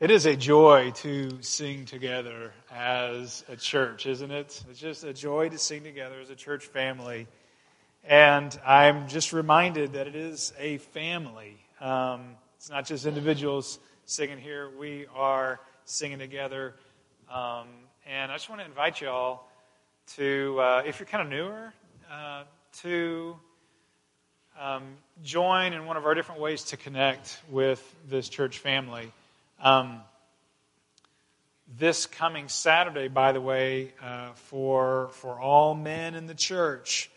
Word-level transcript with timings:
It 0.00 0.10
is 0.10 0.24
a 0.24 0.34
joy 0.34 0.92
to 0.92 1.42
sing 1.42 1.84
together 1.84 2.54
as 2.74 3.44
a 3.50 3.56
church, 3.56 4.06
isn't 4.06 4.30
it? 4.30 4.64
It's 4.70 4.80
just 4.80 5.04
a 5.04 5.12
joy 5.12 5.50
to 5.50 5.58
sing 5.58 5.82
together 5.82 6.18
as 6.22 6.30
a 6.30 6.34
church 6.34 6.64
family. 6.64 7.26
And 8.02 8.58
I'm 8.64 9.08
just 9.08 9.34
reminded 9.34 9.92
that 9.92 10.06
it 10.06 10.16
is 10.16 10.54
a 10.58 10.78
family. 10.78 11.58
Um, 11.82 12.36
it's 12.56 12.70
not 12.70 12.86
just 12.86 13.04
individuals 13.04 13.78
singing 14.06 14.38
here, 14.38 14.70
we 14.70 15.04
are 15.14 15.60
singing 15.84 16.18
together. 16.18 16.76
Um, 17.30 17.66
and 18.06 18.32
I 18.32 18.36
just 18.36 18.48
want 18.48 18.62
to 18.62 18.66
invite 18.66 19.02
you 19.02 19.10
all 19.10 19.52
to, 20.16 20.58
uh, 20.60 20.82
if 20.86 20.98
you're 20.98 21.08
kind 21.08 21.24
of 21.24 21.28
newer, 21.28 21.74
uh, 22.10 22.44
to 22.80 23.36
um, 24.58 24.82
join 25.22 25.74
in 25.74 25.84
one 25.84 25.98
of 25.98 26.06
our 26.06 26.14
different 26.14 26.40
ways 26.40 26.64
to 26.64 26.78
connect 26.78 27.38
with 27.50 27.84
this 28.08 28.30
church 28.30 28.60
family. 28.60 29.12
Um, 29.62 30.00
this 31.78 32.06
coming 32.06 32.48
Saturday, 32.48 33.08
by 33.08 33.32
the 33.32 33.42
way, 33.42 33.92
uh, 34.02 34.32
for, 34.32 35.10
for 35.12 35.38
all 35.38 35.74
men 35.74 36.14
in 36.14 36.26
the 36.26 36.34
church, 36.34 37.10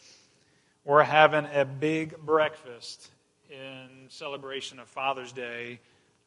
we're 0.83 1.03
having 1.03 1.45
a 1.45 1.63
big 1.63 2.17
breakfast 2.17 3.09
in 3.49 4.09
celebration 4.09 4.79
of 4.79 4.89
Father's 4.89 5.31
Day, 5.31 5.79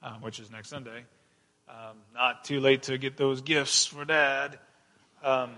uh, 0.03 0.15
which 0.21 0.41
is 0.41 0.51
next 0.51 0.71
Sunday. 0.71 1.05
Um, 1.69 1.97
not 2.15 2.45
too 2.45 2.61
late 2.61 2.85
to 2.85 2.97
get 2.97 3.19
those 3.19 3.43
gifts 3.43 3.85
for 3.85 4.07
dad. 4.07 4.59
Um, 5.23 5.51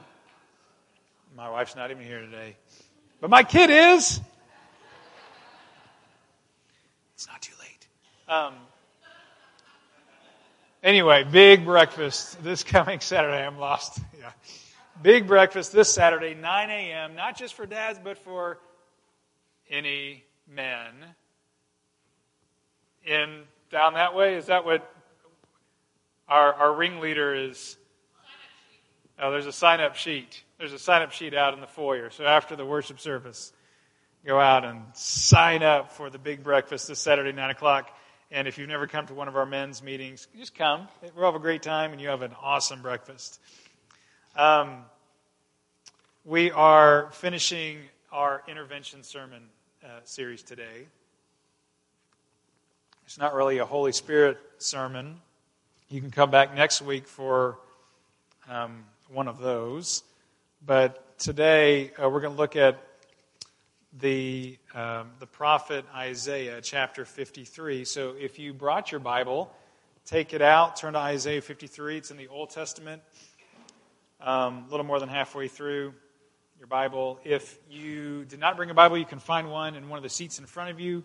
my 1.36 1.48
wife's 1.50 1.76
not 1.76 1.92
even 1.92 2.04
here 2.04 2.20
today. 2.20 2.56
But 3.20 3.30
my 3.30 3.44
kid 3.44 3.70
is. 3.70 4.20
It's 7.14 7.28
not 7.28 7.40
too 7.40 7.54
late. 7.60 8.58
Anyway, 10.88 11.22
big 11.22 11.66
breakfast 11.66 12.42
this 12.42 12.64
coming 12.64 12.98
Saturday. 13.00 13.44
I'm 13.44 13.58
lost. 13.58 14.00
Yeah. 14.18 14.30
Big 15.02 15.26
breakfast 15.26 15.70
this 15.70 15.92
Saturday, 15.92 16.32
9 16.32 16.70
a.m., 16.70 17.14
not 17.14 17.36
just 17.36 17.52
for 17.52 17.66
dads, 17.66 18.00
but 18.02 18.16
for 18.16 18.58
any 19.68 20.24
men. 20.50 20.94
In 23.04 23.42
down 23.70 23.94
that 23.94 24.14
way? 24.14 24.36
Is 24.36 24.46
that 24.46 24.64
what 24.64 24.90
our, 26.26 26.54
our 26.54 26.74
ringleader 26.74 27.34
is? 27.34 27.76
Oh, 29.18 29.30
there's 29.30 29.46
a 29.46 29.52
sign 29.52 29.80
up 29.80 29.94
sheet. 29.94 30.42
There's 30.56 30.72
a 30.72 30.78
sign 30.78 31.02
up 31.02 31.12
sheet 31.12 31.34
out 31.34 31.52
in 31.52 31.60
the 31.60 31.66
foyer. 31.66 32.08
So 32.08 32.24
after 32.24 32.56
the 32.56 32.64
worship 32.64 32.98
service, 32.98 33.52
go 34.24 34.40
out 34.40 34.64
and 34.64 34.84
sign 34.94 35.62
up 35.62 35.92
for 35.92 36.08
the 36.08 36.18
big 36.18 36.42
breakfast 36.42 36.88
this 36.88 36.98
Saturday, 36.98 37.32
9 37.32 37.50
o'clock. 37.50 37.90
And 38.30 38.46
if 38.46 38.58
you've 38.58 38.68
never 38.68 38.86
come 38.86 39.06
to 39.06 39.14
one 39.14 39.26
of 39.26 39.36
our 39.36 39.46
men's 39.46 39.82
meetings, 39.82 40.28
just 40.36 40.54
come. 40.54 40.86
We'll 41.16 41.24
have 41.24 41.34
a 41.34 41.38
great 41.38 41.62
time 41.62 41.92
and 41.92 42.00
you 42.00 42.08
have 42.08 42.20
an 42.20 42.32
awesome 42.42 42.82
breakfast. 42.82 43.40
Um, 44.36 44.84
we 46.26 46.50
are 46.50 47.08
finishing 47.12 47.78
our 48.12 48.42
intervention 48.46 49.02
sermon 49.02 49.44
uh, 49.82 50.00
series 50.04 50.42
today. 50.42 50.86
It's 53.06 53.16
not 53.16 53.32
really 53.32 53.58
a 53.58 53.64
Holy 53.64 53.92
Spirit 53.92 54.38
sermon. 54.58 55.20
You 55.88 56.02
can 56.02 56.10
come 56.10 56.30
back 56.30 56.54
next 56.54 56.82
week 56.82 57.06
for 57.08 57.56
um, 58.46 58.84
one 59.08 59.26
of 59.26 59.38
those. 59.38 60.02
But 60.66 61.18
today 61.18 61.92
uh, 61.92 62.10
we're 62.10 62.20
going 62.20 62.34
to 62.34 62.38
look 62.38 62.56
at 62.56 62.78
the, 63.92 64.58
um, 64.74 65.10
the 65.18 65.26
prophet 65.26 65.84
Isaiah, 65.94 66.60
chapter 66.60 67.04
53. 67.04 67.84
So 67.84 68.14
if 68.18 68.38
you 68.38 68.52
brought 68.52 68.92
your 68.92 69.00
Bible, 69.00 69.50
take 70.04 70.34
it 70.34 70.42
out, 70.42 70.76
turn 70.76 70.92
to 70.92 70.98
Isaiah 70.98 71.40
53. 71.40 71.96
It's 71.96 72.10
in 72.10 72.16
the 72.16 72.28
Old 72.28 72.50
Testament, 72.50 73.02
um, 74.20 74.66
a 74.68 74.70
little 74.70 74.86
more 74.86 75.00
than 75.00 75.08
halfway 75.08 75.48
through 75.48 75.94
your 76.58 76.66
Bible. 76.66 77.18
If 77.24 77.58
you 77.70 78.24
did 78.24 78.40
not 78.40 78.56
bring 78.56 78.70
a 78.70 78.74
Bible, 78.74 78.98
you 78.98 79.06
can 79.06 79.20
find 79.20 79.50
one 79.50 79.74
in 79.74 79.88
one 79.88 79.96
of 79.96 80.02
the 80.02 80.08
seats 80.08 80.38
in 80.38 80.46
front 80.46 80.70
of 80.70 80.80
you. 80.80 81.04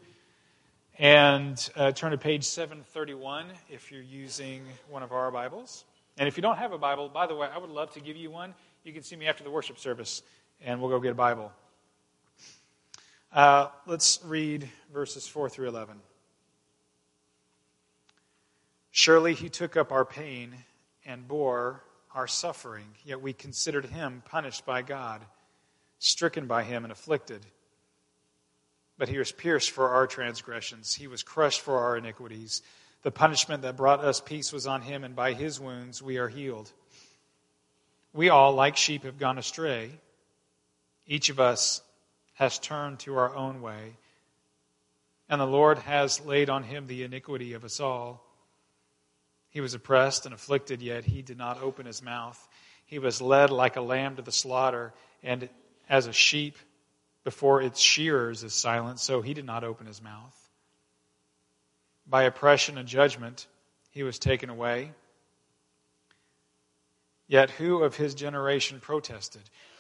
And 1.00 1.58
uh, 1.76 1.92
turn 1.92 2.12
to 2.12 2.18
page 2.18 2.44
731 2.44 3.48
if 3.70 3.92
you're 3.92 4.02
using 4.02 4.62
one 4.90 5.02
of 5.02 5.12
our 5.12 5.32
Bibles. 5.32 5.86
And 6.18 6.28
if 6.28 6.38
you 6.38 6.44
don't 6.44 6.58
have 6.58 6.72
a 6.72 6.78
Bible, 6.78 7.10
by 7.10 7.26
the 7.26 7.36
way, 7.36 7.48
I 7.52 7.58
would 7.58 7.72
love 7.72 7.92
to 7.94 8.00
give 8.00 8.16
you 8.16 8.30
one. 8.30 8.54
You 8.84 8.94
can 8.94 9.02
see 9.02 9.16
me 9.16 9.28
after 9.28 9.44
the 9.44 9.50
worship 9.50 9.80
service, 9.80 10.22
and 10.62 10.80
we'll 10.80 10.92
go 10.92 11.00
get 11.00 11.12
a 11.12 11.16
Bible. 11.16 11.52
Uh, 13.34 13.68
let's 13.88 14.20
read 14.24 14.70
verses 14.94 15.28
4 15.28 15.50
through 15.50 15.68
11. 15.68 15.96
Surely 18.92 19.34
he 19.34 19.50
took 19.50 19.76
up 19.76 19.92
our 19.92 20.06
pain 20.06 20.54
and 21.04 21.28
bore 21.28 21.84
our 22.14 22.28
suffering, 22.28 22.86
yet 23.04 23.24
we 23.24 23.34
considered 23.34 23.86
him 23.86 24.22
punished 24.30 24.68
by 24.68 24.84
God, 24.84 25.20
stricken 25.98 26.46
by 26.46 26.62
him, 26.62 26.86
and 26.86 26.92
afflicted. 26.92 27.44
But 29.00 29.10
he 29.10 29.18
was 29.18 29.32
pierced 29.32 29.72
for 29.72 29.90
our 29.90 30.06
transgressions, 30.06 30.94
he 30.94 31.08
was 31.08 31.24
crushed 31.24 31.62
for 31.62 31.80
our 31.80 31.98
iniquities. 31.98 32.62
The 33.02 33.10
punishment 33.10 33.64
that 33.64 33.78
brought 33.78 34.06
us 34.06 34.22
peace 34.22 34.54
was 34.54 34.68
on 34.68 34.84
him, 34.84 35.04
and 35.04 35.16
by 35.16 35.34
his 35.34 35.60
wounds 35.60 36.04
we 36.04 36.18
are 36.18 36.30
healed. 36.30 36.72
We 38.14 38.30
all, 38.30 38.54
like 38.54 38.78
sheep, 38.78 39.06
have 39.06 39.18
gone 39.18 39.40
astray. 39.40 39.90
Each 41.08 41.30
of 41.30 41.40
us 41.40 41.82
has 42.34 42.60
turned 42.60 43.00
to 43.00 43.18
our 43.18 43.36
own 43.36 43.62
way, 43.62 43.98
and 45.30 45.40
the 45.40 45.46
Lord 45.46 45.80
has 45.80 46.24
laid 46.26 46.50
on 46.50 46.64
him 46.64 46.88
the 46.88 47.04
iniquity 47.04 47.54
of 47.54 47.64
us 47.64 47.80
all. 47.80 48.24
He 49.50 49.62
was 49.62 49.74
oppressed 49.74 50.26
and 50.26 50.34
afflicted, 50.34 50.82
yet 50.82 51.06
he 51.06 51.22
did 51.22 51.38
not 51.38 51.62
open 51.62 51.86
his 51.86 52.02
mouth. 52.02 52.48
He 52.86 53.00
was 53.00 53.22
led 53.22 53.50
like 53.50 53.76
a 53.76 53.82
lamb 53.82 54.16
to 54.16 54.22
the 54.22 54.32
slaughter, 54.32 54.94
and 55.22 55.48
as 55.88 56.08
a 56.08 56.14
sheep 56.14 56.58
before 57.24 57.62
its 57.62 57.80
shearers 57.80 58.44
is 58.44 58.54
silent, 58.54 59.00
so 59.00 59.22
he 59.22 59.34
did 59.34 59.46
not 59.46 59.64
open 59.64 59.86
his 59.86 60.02
mouth. 60.02 60.38
By 62.08 62.24
oppression 62.24 62.78
and 62.78 62.88
judgment 62.88 63.48
he 63.92 64.04
was 64.04 64.20
taken 64.20 64.50
away. 64.50 64.92
Yet 67.28 67.52
who 67.52 67.84
of 67.84 67.96
his 67.96 68.16
generation 68.16 68.80
protested? 68.80 69.44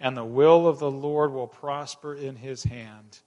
and 0.00 0.16
the 0.16 0.24
will 0.24 0.66
of 0.66 0.78
the 0.78 0.90
Lord 0.90 1.32
will 1.32 1.46
prosper 1.46 2.14
in 2.14 2.34
his 2.34 2.64
hand. 2.64 3.18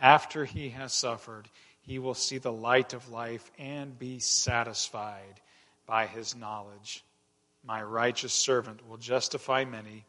After 0.00 0.44
he 0.44 0.70
has 0.70 0.92
suffered, 0.92 1.48
he 1.82 1.98
will 1.98 2.14
see 2.14 2.38
the 2.38 2.52
light 2.52 2.94
of 2.94 3.10
life 3.10 3.50
and 3.58 3.98
be 3.98 4.18
satisfied 4.18 5.40
by 5.86 6.06
his 6.06 6.34
knowledge. 6.34 7.04
My 7.64 7.82
righteous 7.82 8.32
servant 8.32 8.88
will 8.88 8.96
justify 8.96 9.64
many, 9.64 10.04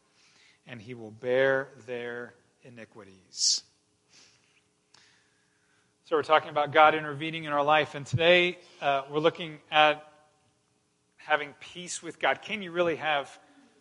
and 0.66 0.80
he 0.80 0.94
will 0.94 1.10
bear 1.10 1.68
their 1.86 2.34
iniquities. 2.62 3.62
So, 6.06 6.16
we're 6.16 6.22
talking 6.22 6.48
about 6.48 6.72
God 6.72 6.94
intervening 6.94 7.44
in 7.44 7.52
our 7.52 7.62
life, 7.62 7.94
and 7.94 8.06
today 8.06 8.58
uh, 8.80 9.02
we're 9.10 9.18
looking 9.18 9.58
at 9.70 10.10
having 11.16 11.52
peace 11.60 12.02
with 12.02 12.18
God. 12.18 12.40
Can 12.40 12.62
you 12.62 12.72
really 12.72 12.96
have 12.96 13.38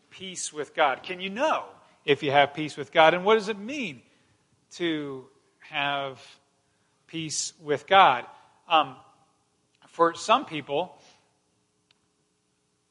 peace 0.09 0.51
with 0.51 0.75
God? 0.75 1.03
Can 1.03 1.21
you 1.21 1.29
know 1.29 1.63
if 2.07 2.23
you 2.23 2.31
have 2.31 2.53
peace 2.53 2.77
with 2.77 2.91
God? 2.91 3.13
And 3.13 3.25
what 3.25 3.35
does 3.35 3.49
it 3.49 3.59
mean 3.59 4.01
to 4.75 5.25
have 5.59 6.19
peace 7.05 7.53
with 7.61 7.85
God? 7.85 8.25
Um, 8.67 8.95
for 9.89 10.15
some 10.15 10.45
people, 10.45 10.97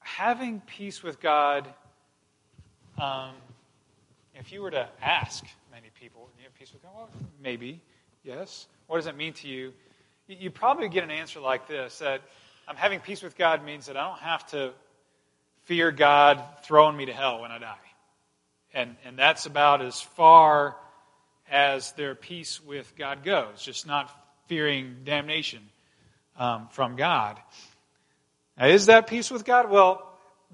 having 0.01 0.61
peace 0.61 1.03
with 1.03 1.19
God, 1.19 1.67
um, 2.99 3.33
if 4.35 4.53
you 4.53 4.61
were 4.61 4.71
to 4.71 4.87
ask 5.03 5.45
many 5.73 5.89
people, 5.99 6.29
do 6.37 6.43
you 6.43 6.49
have 6.49 6.55
peace 6.55 6.73
with 6.73 6.83
God? 6.83 6.93
Well, 6.95 7.09
maybe, 7.43 7.81
yes. 8.23 8.67
What 8.87 8.99
does 8.99 9.07
it 9.07 9.17
mean 9.17 9.33
to 9.35 9.49
you? 9.49 9.73
You 10.29 10.51
probably 10.51 10.91
get 10.91 11.05
an 11.05 11.11
answer 11.11 11.41
like 11.41 11.67
this 11.67 12.01
that 12.01 12.21
I'm 12.69 12.77
having 12.77 13.01
peace 13.01 13.23
with 13.23 13.37
God 13.37 13.65
means 13.65 13.87
that 13.87 13.97
I 13.97 14.07
don't 14.09 14.21
have 14.21 14.47
to 14.49 14.73
fear 15.65 15.91
God 15.91 16.43
throwing 16.65 16.97
me 16.97 17.07
to 17.07 17.13
hell 17.15 17.41
when 17.41 17.51
I 17.51 17.59
die. 17.59 17.77
And, 18.76 18.94
and 19.06 19.19
that's 19.19 19.46
about 19.46 19.81
as 19.81 20.02
far 20.02 20.76
as 21.50 21.93
their 21.93 22.14
peace 22.14 22.61
with 22.62 22.94
God 22.94 23.25
goes, 23.25 23.62
just 23.62 23.87
not 23.87 24.11
fearing 24.49 24.99
damnation 25.02 25.62
um, 26.38 26.69
from 26.70 26.94
God. 26.94 27.38
Now, 28.58 28.67
is 28.67 28.87
that 28.87 29.06
peace 29.06 29.31
with 29.31 29.46
God? 29.46 29.70
Well, 29.70 30.06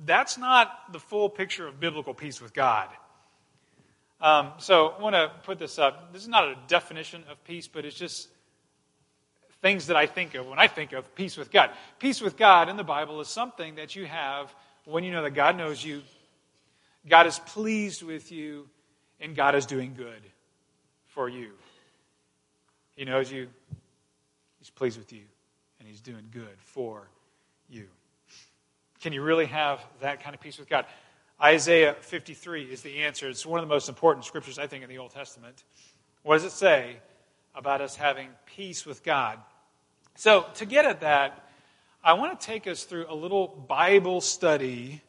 that's 0.07 0.39
not 0.39 0.93
the 0.93 1.01
full 1.01 1.29
picture 1.31 1.67
of 1.67 1.81
biblical 1.81 2.15
peace 2.15 2.41
with 2.41 2.55
God. 2.55 2.89
Um, 4.21 4.53
so 4.59 4.95
I 4.97 5.03
want 5.03 5.17
to 5.17 5.33
put 5.43 5.59
this 5.59 5.81
up. 5.81 6.13
This 6.13 6.23
is 6.23 6.29
not 6.29 6.45
a 6.45 6.57
definition 6.69 7.25
of 7.29 7.43
peace, 7.43 7.67
but 7.67 7.85
it's 7.85 7.97
just 7.97 8.29
things 9.63 9.89
that 9.89 9.97
I 9.97 10.07
think 10.07 10.37
of 10.37 10.47
when 10.47 10.61
I 10.61 10.69
think 10.69 10.93
of 10.93 11.13
peace 11.17 11.37
with 11.37 11.51
God. 11.51 11.71
Peace 11.99 12.21
with 12.21 12.37
God 12.37 12.69
in 12.69 12.77
the 12.77 12.85
Bible 12.85 13.21
is 13.21 13.27
something 13.27 13.75
that 13.75 13.97
you 13.97 14.07
have 14.07 14.55
when 14.85 15.03
you 15.03 15.11
know 15.11 15.23
that 15.23 15.31
God 15.33 15.57
knows 15.57 15.85
you, 15.85 16.03
God 17.09 17.27
is 17.27 17.39
pleased 17.39 18.03
with 18.03 18.31
you, 18.31 18.69
and 19.21 19.35
God 19.35 19.55
is 19.55 19.67
doing 19.67 19.95
good 19.97 20.23
for 21.07 21.29
you. 21.29 21.53
He 22.97 23.05
knows 23.05 23.31
you, 23.31 23.49
He's 24.59 24.71
pleased 24.71 24.99
with 24.99 25.13
you, 25.13 25.23
and 25.79 25.89
He's 25.89 26.01
doing 26.01 26.29
good 26.31 26.57
for 26.59 27.09
you. 27.69 27.89
Can 29.01 29.13
you 29.13 29.23
really 29.23 29.47
have 29.47 29.81
that 30.01 30.23
kind 30.23 30.35
of 30.35 30.41
peace 30.41 30.59
with 30.59 30.69
God? 30.69 30.87
Isaiah 31.43 31.97
53 31.99 32.65
is 32.65 32.83
the 32.83 32.99
answer. 32.99 33.29
It's 33.29 33.45
one 33.45 33.59
of 33.59 33.69
the 33.69 33.75
most 33.75 33.89
important 33.89 34.25
scriptures, 34.25 34.61
I 34.61 34.69
think, 34.69 34.85
in 34.85 34.89
the 34.89 34.99
Old 34.99 35.11
Testament. 35.11 35.65
What 36.23 36.37
does 36.37 36.45
it 36.45 36.53
say 36.53 36.99
about 37.55 37.81
us 37.81 37.97
having 37.97 38.29
peace 38.47 38.87
with 38.87 39.03
God? 39.03 39.41
So, 40.15 40.47
to 40.55 40.67
get 40.67 40.85
at 40.85 41.01
that, 41.01 41.49
I 42.05 42.13
want 42.13 42.39
to 42.39 42.47
take 42.47 42.69
us 42.69 42.85
through 42.85 43.07
a 43.09 43.15
little 43.15 43.49
Bible 43.49 44.21
study 44.21 45.03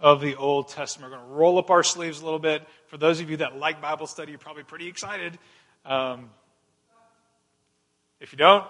of 0.00 0.20
the 0.20 0.36
Old 0.36 0.68
Testament. 0.68 1.10
We're 1.10 1.18
going 1.18 1.28
to 1.28 1.34
roll 1.34 1.58
up 1.58 1.70
our 1.70 1.82
sleeves 1.82 2.20
a 2.20 2.24
little 2.24 2.38
bit. 2.38 2.66
For 2.88 2.98
those 2.98 3.20
of 3.20 3.30
you 3.30 3.38
that 3.38 3.56
like 3.56 3.80
Bible 3.80 4.06
study, 4.06 4.32
you're 4.32 4.38
probably 4.38 4.64
pretty 4.64 4.88
excited. 4.88 5.38
Um, 5.84 6.30
if 8.20 8.32
you 8.32 8.38
don't, 8.38 8.64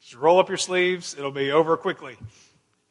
just 0.00 0.14
roll 0.14 0.38
up 0.38 0.48
your 0.48 0.58
sleeves. 0.58 1.14
It'll 1.18 1.30
be 1.30 1.50
over 1.52 1.76
quickly. 1.76 2.16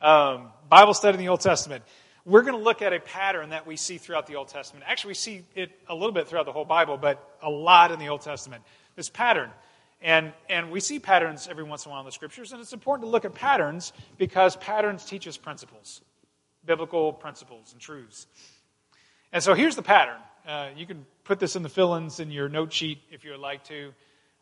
Um, 0.01 0.49
Bible 0.69 0.93
study 0.93 1.15
in 1.15 1.19
the 1.19 1.29
Old 1.29 1.41
Testament. 1.41 1.83
We're 2.25 2.43
going 2.43 2.57
to 2.57 2.63
look 2.63 2.81
at 2.81 2.93
a 2.93 2.99
pattern 2.99 3.49
that 3.49 3.65
we 3.65 3.75
see 3.75 3.97
throughout 3.97 4.27
the 4.27 4.35
Old 4.35 4.49
Testament. 4.49 4.85
Actually, 4.87 5.09
we 5.09 5.15
see 5.15 5.45
it 5.55 5.71
a 5.87 5.95
little 5.95 6.11
bit 6.11 6.27
throughout 6.27 6.45
the 6.45 6.51
whole 6.51 6.65
Bible, 6.65 6.97
but 6.97 7.37
a 7.41 7.49
lot 7.49 7.91
in 7.91 7.99
the 7.99 8.09
Old 8.09 8.21
Testament. 8.21 8.63
This 8.95 9.09
pattern. 9.09 9.49
And, 10.01 10.31
and 10.49 10.71
we 10.71 10.79
see 10.79 10.99
patterns 10.99 11.47
every 11.49 11.63
once 11.63 11.85
in 11.85 11.89
a 11.89 11.91
while 11.91 12.01
in 12.01 12.05
the 12.05 12.11
scriptures, 12.11 12.51
and 12.51 12.61
it's 12.61 12.73
important 12.73 13.07
to 13.07 13.11
look 13.11 13.25
at 13.25 13.33
patterns 13.33 13.91
because 14.17 14.55
patterns 14.57 15.03
teach 15.03 15.27
us 15.27 15.37
principles, 15.37 16.01
biblical 16.65 17.13
principles 17.13 17.71
and 17.71 17.81
truths. 17.81 18.27
And 19.31 19.43
so 19.43 19.53
here's 19.53 19.75
the 19.75 19.81
pattern. 19.81 20.19
Uh, 20.47 20.69
you 20.75 20.85
can 20.85 21.05
put 21.23 21.39
this 21.39 21.55
in 21.55 21.63
the 21.63 21.69
fill 21.69 21.95
ins 21.95 22.19
in 22.19 22.31
your 22.31 22.49
note 22.49 22.73
sheet 22.73 22.99
if 23.11 23.23
you 23.23 23.31
would 23.31 23.39
like 23.39 23.63
to. 23.65 23.93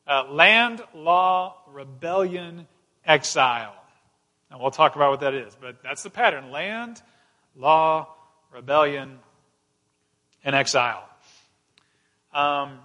Uh, 0.07 0.23
land, 0.29 0.81
law, 0.93 1.57
rebellion, 1.71 2.67
exile. 3.05 3.75
And 4.49 4.61
we'll 4.61 4.71
talk 4.71 4.95
about 4.95 5.11
what 5.11 5.19
that 5.19 5.33
is, 5.33 5.55
but 5.59 5.83
that's 5.83 6.03
the 6.03 6.09
pattern 6.09 6.51
land, 6.51 7.01
law, 7.57 8.07
rebellion, 8.53 9.19
and 10.45 10.55
exile. 10.55 11.03
Um, 12.33 12.79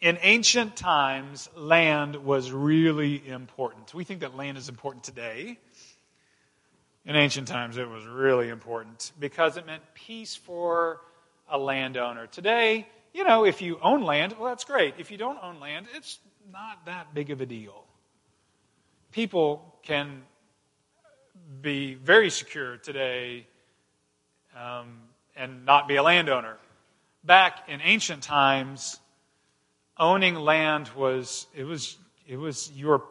in 0.00 0.18
ancient 0.22 0.76
times, 0.76 1.48
land 1.56 2.16
was 2.16 2.50
really 2.50 3.26
important. 3.28 3.94
We 3.94 4.04
think 4.04 4.20
that 4.20 4.36
land 4.36 4.58
is 4.58 4.68
important 4.68 5.04
today. 5.04 5.58
In 7.06 7.14
ancient 7.14 7.46
times, 7.46 7.76
it 7.76 7.88
was 7.88 8.04
really 8.04 8.48
important 8.48 9.12
because 9.20 9.56
it 9.56 9.64
meant 9.64 9.82
peace 9.94 10.34
for 10.34 11.00
a 11.48 11.56
landowner. 11.56 12.26
Today, 12.26 12.88
you 13.14 13.22
know, 13.22 13.44
if 13.44 13.62
you 13.62 13.78
own 13.80 14.02
land, 14.02 14.34
well, 14.36 14.48
that's 14.48 14.64
great. 14.64 14.94
If 14.98 15.12
you 15.12 15.16
don't 15.16 15.38
own 15.40 15.60
land, 15.60 15.86
it's 15.94 16.18
not 16.52 16.84
that 16.86 17.14
big 17.14 17.30
of 17.30 17.40
a 17.40 17.46
deal. 17.46 17.84
People 19.12 19.76
can 19.84 20.22
be 21.62 21.94
very 21.94 22.28
secure 22.28 22.76
today 22.76 23.46
um, 24.58 24.98
and 25.36 25.64
not 25.64 25.86
be 25.86 25.94
a 25.94 26.02
landowner. 26.02 26.56
Back 27.22 27.68
in 27.68 27.80
ancient 27.82 28.24
times, 28.24 28.98
owning 29.96 30.34
land 30.34 30.88
was 30.96 31.46
it 31.54 31.64
was 31.64 31.98
it 32.26 32.36
was 32.36 32.70
your 32.72 33.04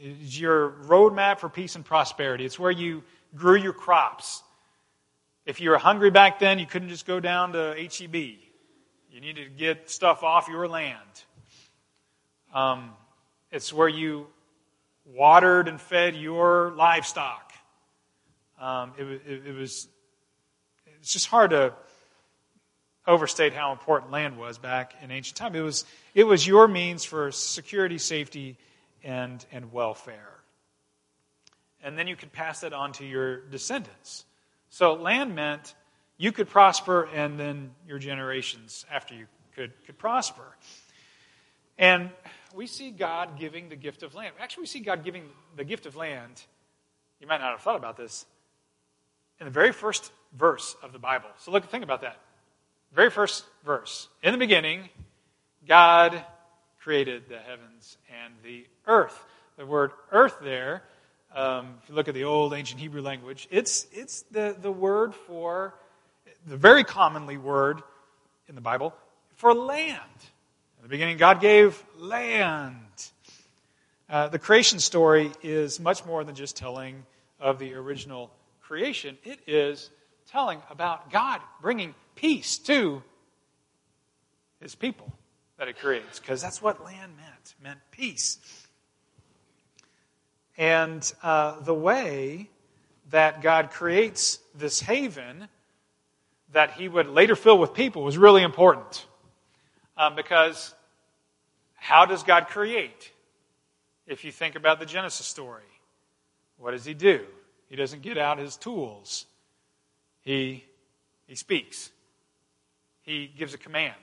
was 0.00 0.40
your 0.40 0.70
roadmap 0.84 1.38
for 1.40 1.48
peace 1.48 1.74
and 1.74 1.84
prosperity. 1.84 2.44
It's 2.44 2.58
where 2.58 2.70
you 2.70 3.02
grew 3.34 3.56
your 3.56 3.72
crops. 3.72 4.42
If 5.44 5.60
you 5.60 5.70
were 5.70 5.78
hungry 5.78 6.10
back 6.10 6.38
then, 6.38 6.58
you 6.58 6.66
couldn't 6.66 6.88
just 6.88 7.06
go 7.06 7.20
down 7.20 7.52
to 7.52 7.74
HEB. 7.76 8.14
You 8.14 9.20
needed 9.20 9.44
to 9.44 9.50
get 9.50 9.90
stuff 9.90 10.22
off 10.22 10.48
your 10.48 10.68
land. 10.68 10.98
Um, 12.54 12.90
it's 13.50 13.72
where 13.72 13.88
you 13.88 14.26
watered 15.04 15.68
and 15.68 15.80
fed 15.80 16.14
your 16.14 16.72
livestock. 16.76 17.52
Um, 18.60 18.92
it, 18.98 19.04
it, 19.04 19.46
it 19.46 19.54
was 19.54 19.88
it's 21.00 21.12
just 21.12 21.26
hard 21.26 21.50
to 21.50 21.72
overstate 23.06 23.54
how 23.54 23.72
important 23.72 24.12
land 24.12 24.36
was 24.36 24.58
back 24.58 24.94
in 25.02 25.10
ancient 25.10 25.36
time. 25.36 25.54
It 25.54 25.62
was, 25.62 25.84
it 26.14 26.24
was 26.24 26.46
your 26.46 26.68
means 26.68 27.04
for 27.04 27.32
security, 27.32 27.96
safety, 27.96 28.58
and, 29.04 29.44
and 29.52 29.72
welfare. 29.72 30.34
And 31.82 31.96
then 31.96 32.08
you 32.08 32.16
could 32.16 32.32
pass 32.32 32.60
that 32.60 32.72
on 32.72 32.92
to 32.94 33.04
your 33.04 33.40
descendants. 33.40 34.24
So 34.70 34.94
land 34.94 35.34
meant 35.34 35.74
you 36.16 36.32
could 36.32 36.48
prosper, 36.48 37.08
and 37.14 37.38
then 37.38 37.70
your 37.86 37.98
generations 37.98 38.84
after 38.90 39.14
you 39.14 39.26
could, 39.54 39.72
could 39.86 39.98
prosper. 39.98 40.56
And 41.78 42.10
we 42.54 42.66
see 42.66 42.90
God 42.90 43.38
giving 43.38 43.68
the 43.68 43.76
gift 43.76 44.02
of 44.02 44.14
land. 44.14 44.34
Actually, 44.40 44.62
we 44.62 44.66
see 44.66 44.80
God 44.80 45.04
giving 45.04 45.24
the 45.56 45.64
gift 45.64 45.86
of 45.86 45.94
land. 45.94 46.42
You 47.20 47.28
might 47.28 47.40
not 47.40 47.52
have 47.52 47.60
thought 47.60 47.76
about 47.76 47.96
this 47.96 48.26
in 49.38 49.44
the 49.44 49.52
very 49.52 49.72
first 49.72 50.12
verse 50.36 50.76
of 50.82 50.92
the 50.92 50.98
Bible. 50.98 51.28
So 51.38 51.52
look, 51.52 51.64
think 51.70 51.84
about 51.84 52.00
that. 52.00 52.18
Very 52.92 53.10
first 53.10 53.44
verse. 53.64 54.08
In 54.22 54.32
the 54.32 54.38
beginning, 54.38 54.88
God 55.66 56.24
created 56.80 57.28
the 57.28 57.38
heavens 57.38 57.98
and 58.24 58.34
the 58.42 58.66
earth. 58.86 59.24
The 59.56 59.66
word 59.66 59.90
earth 60.12 60.36
there, 60.42 60.82
um, 61.34 61.74
if 61.82 61.88
you 61.88 61.94
look 61.94 62.08
at 62.08 62.14
the 62.14 62.24
old 62.24 62.54
ancient 62.54 62.80
Hebrew 62.80 63.02
language, 63.02 63.48
it's, 63.50 63.86
it's 63.92 64.22
the, 64.30 64.56
the 64.60 64.70
word 64.70 65.14
for, 65.14 65.74
the 66.46 66.56
very 66.56 66.84
commonly 66.84 67.36
word 67.36 67.82
in 68.48 68.54
the 68.54 68.60
Bible 68.60 68.94
for 69.34 69.52
land. 69.52 70.00
In 70.78 70.82
the 70.82 70.88
beginning, 70.88 71.16
God 71.16 71.40
gave 71.40 71.82
land. 71.98 72.76
Uh, 74.08 74.28
the 74.28 74.38
creation 74.38 74.78
story 74.78 75.32
is 75.42 75.80
much 75.80 76.06
more 76.06 76.24
than 76.24 76.34
just 76.34 76.56
telling 76.56 77.04
of 77.40 77.58
the 77.58 77.74
original 77.74 78.30
creation, 78.60 79.16
it 79.24 79.40
is 79.46 79.90
telling 80.30 80.60
about 80.70 81.10
God 81.10 81.40
bringing 81.60 81.94
peace 82.14 82.58
to 82.58 83.02
his 84.60 84.74
people 84.74 85.12
that 85.58 85.68
it 85.68 85.78
creates, 85.78 86.18
because 86.18 86.40
that's 86.40 86.62
what 86.62 86.82
land 86.84 87.12
meant, 87.16 87.54
meant 87.62 87.80
peace. 87.90 88.38
And 90.56 91.12
uh, 91.22 91.60
the 91.60 91.74
way 91.74 92.48
that 93.10 93.42
God 93.42 93.70
creates 93.70 94.38
this 94.54 94.80
haven 94.80 95.48
that 96.52 96.72
he 96.72 96.88
would 96.88 97.08
later 97.08 97.36
fill 97.36 97.58
with 97.58 97.74
people 97.74 98.02
was 98.02 98.16
really 98.16 98.42
important. 98.42 99.06
Um, 99.96 100.14
because 100.14 100.74
how 101.74 102.06
does 102.06 102.22
God 102.22 102.46
create? 102.46 103.12
If 104.06 104.24
you 104.24 104.32
think 104.32 104.54
about 104.54 104.80
the 104.80 104.86
Genesis 104.86 105.26
story, 105.26 105.62
what 106.56 106.70
does 106.70 106.84
he 106.84 106.94
do? 106.94 107.24
He 107.68 107.76
doesn't 107.76 108.02
get 108.02 108.16
out 108.16 108.38
his 108.38 108.56
tools. 108.56 109.26
He, 110.22 110.64
he 111.26 111.34
speaks. 111.34 111.90
He 113.02 113.26
gives 113.26 113.54
a 113.54 113.58
command. 113.58 113.94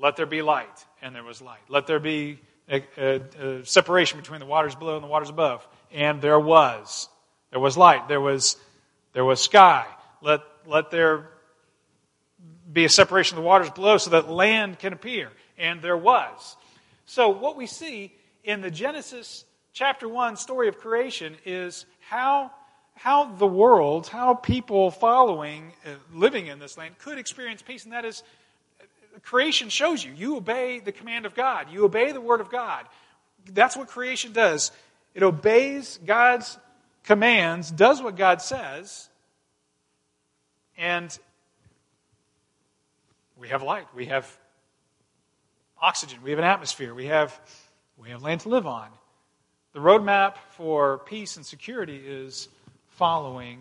Let 0.00 0.16
there 0.16 0.26
be 0.26 0.42
light, 0.42 0.86
and 1.02 1.14
there 1.14 1.24
was 1.24 1.42
light. 1.42 1.60
Let 1.68 1.86
there 1.86 1.98
be 1.98 2.40
a, 2.70 2.84
a, 2.96 3.20
a 3.60 3.66
separation 3.66 4.18
between 4.18 4.40
the 4.40 4.46
waters 4.46 4.74
below 4.74 4.94
and 4.94 5.02
the 5.02 5.08
waters 5.08 5.30
above, 5.30 5.66
and 5.92 6.20
there 6.22 6.38
was. 6.38 7.08
There 7.50 7.60
was 7.60 7.76
light. 7.76 8.08
There 8.08 8.20
was, 8.20 8.56
there 9.12 9.24
was 9.24 9.42
sky. 9.42 9.86
Let, 10.22 10.40
let 10.66 10.90
there 10.90 11.30
be 12.72 12.84
a 12.84 12.88
separation 12.88 13.36
of 13.36 13.42
the 13.42 13.46
waters 13.46 13.70
below 13.70 13.98
so 13.98 14.10
that 14.10 14.28
land 14.28 14.78
can 14.78 14.92
appear. 14.92 15.30
And 15.56 15.82
there 15.82 15.96
was. 15.96 16.56
So, 17.06 17.30
what 17.30 17.56
we 17.56 17.66
see 17.66 18.14
in 18.44 18.60
the 18.60 18.70
Genesis 18.70 19.44
chapter 19.72 20.08
1 20.08 20.36
story 20.36 20.68
of 20.68 20.78
creation 20.78 21.36
is 21.44 21.86
how 22.00 22.52
how 22.98 23.26
the 23.36 23.46
world, 23.46 24.08
how 24.08 24.34
people 24.34 24.90
following, 24.90 25.72
uh, 25.86 25.90
living 26.12 26.48
in 26.48 26.58
this 26.58 26.76
land 26.76 26.98
could 26.98 27.16
experience 27.16 27.62
peace, 27.62 27.84
and 27.84 27.92
that 27.92 28.04
is 28.04 28.24
creation 29.22 29.68
shows 29.68 30.04
you. 30.04 30.12
You 30.12 30.36
obey 30.36 30.80
the 30.80 30.92
command 30.92 31.26
of 31.26 31.34
God, 31.34 31.70
you 31.70 31.84
obey 31.84 32.12
the 32.12 32.20
word 32.20 32.40
of 32.40 32.50
God. 32.50 32.86
That's 33.52 33.76
what 33.76 33.88
creation 33.88 34.32
does. 34.32 34.72
It 35.14 35.22
obeys 35.22 35.98
God's 36.04 36.58
commands, 37.04 37.70
does 37.70 38.02
what 38.02 38.16
God 38.16 38.42
says, 38.42 39.08
and 40.76 41.18
we 43.38 43.48
have 43.48 43.62
light, 43.62 43.86
we 43.94 44.06
have 44.06 44.30
oxygen, 45.80 46.20
we 46.22 46.30
have 46.30 46.38
an 46.38 46.44
atmosphere, 46.44 46.94
we 46.94 47.06
have, 47.06 47.38
we 47.96 48.10
have 48.10 48.22
land 48.22 48.42
to 48.42 48.48
live 48.48 48.66
on. 48.66 48.88
The 49.72 49.80
roadmap 49.80 50.36
for 50.50 50.98
peace 50.98 51.36
and 51.36 51.46
security 51.46 51.96
is 51.96 52.48
following 52.90 53.60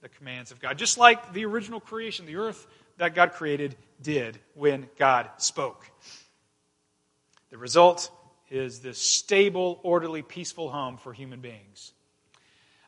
the 0.00 0.08
commands 0.08 0.50
of 0.50 0.60
God, 0.60 0.78
just 0.78 0.98
like 0.98 1.32
the 1.32 1.44
original 1.44 1.80
creation, 1.80 2.26
the 2.26 2.36
earth 2.36 2.66
that 2.98 3.14
God 3.14 3.32
created 3.32 3.76
did 4.00 4.38
when 4.54 4.88
God 4.98 5.28
spoke. 5.38 5.90
The 7.50 7.58
result 7.58 8.10
is 8.50 8.80
this 8.80 8.98
stable, 8.98 9.80
orderly, 9.82 10.22
peaceful 10.22 10.70
home 10.70 10.96
for 10.96 11.12
human 11.12 11.40
beings. 11.40 11.92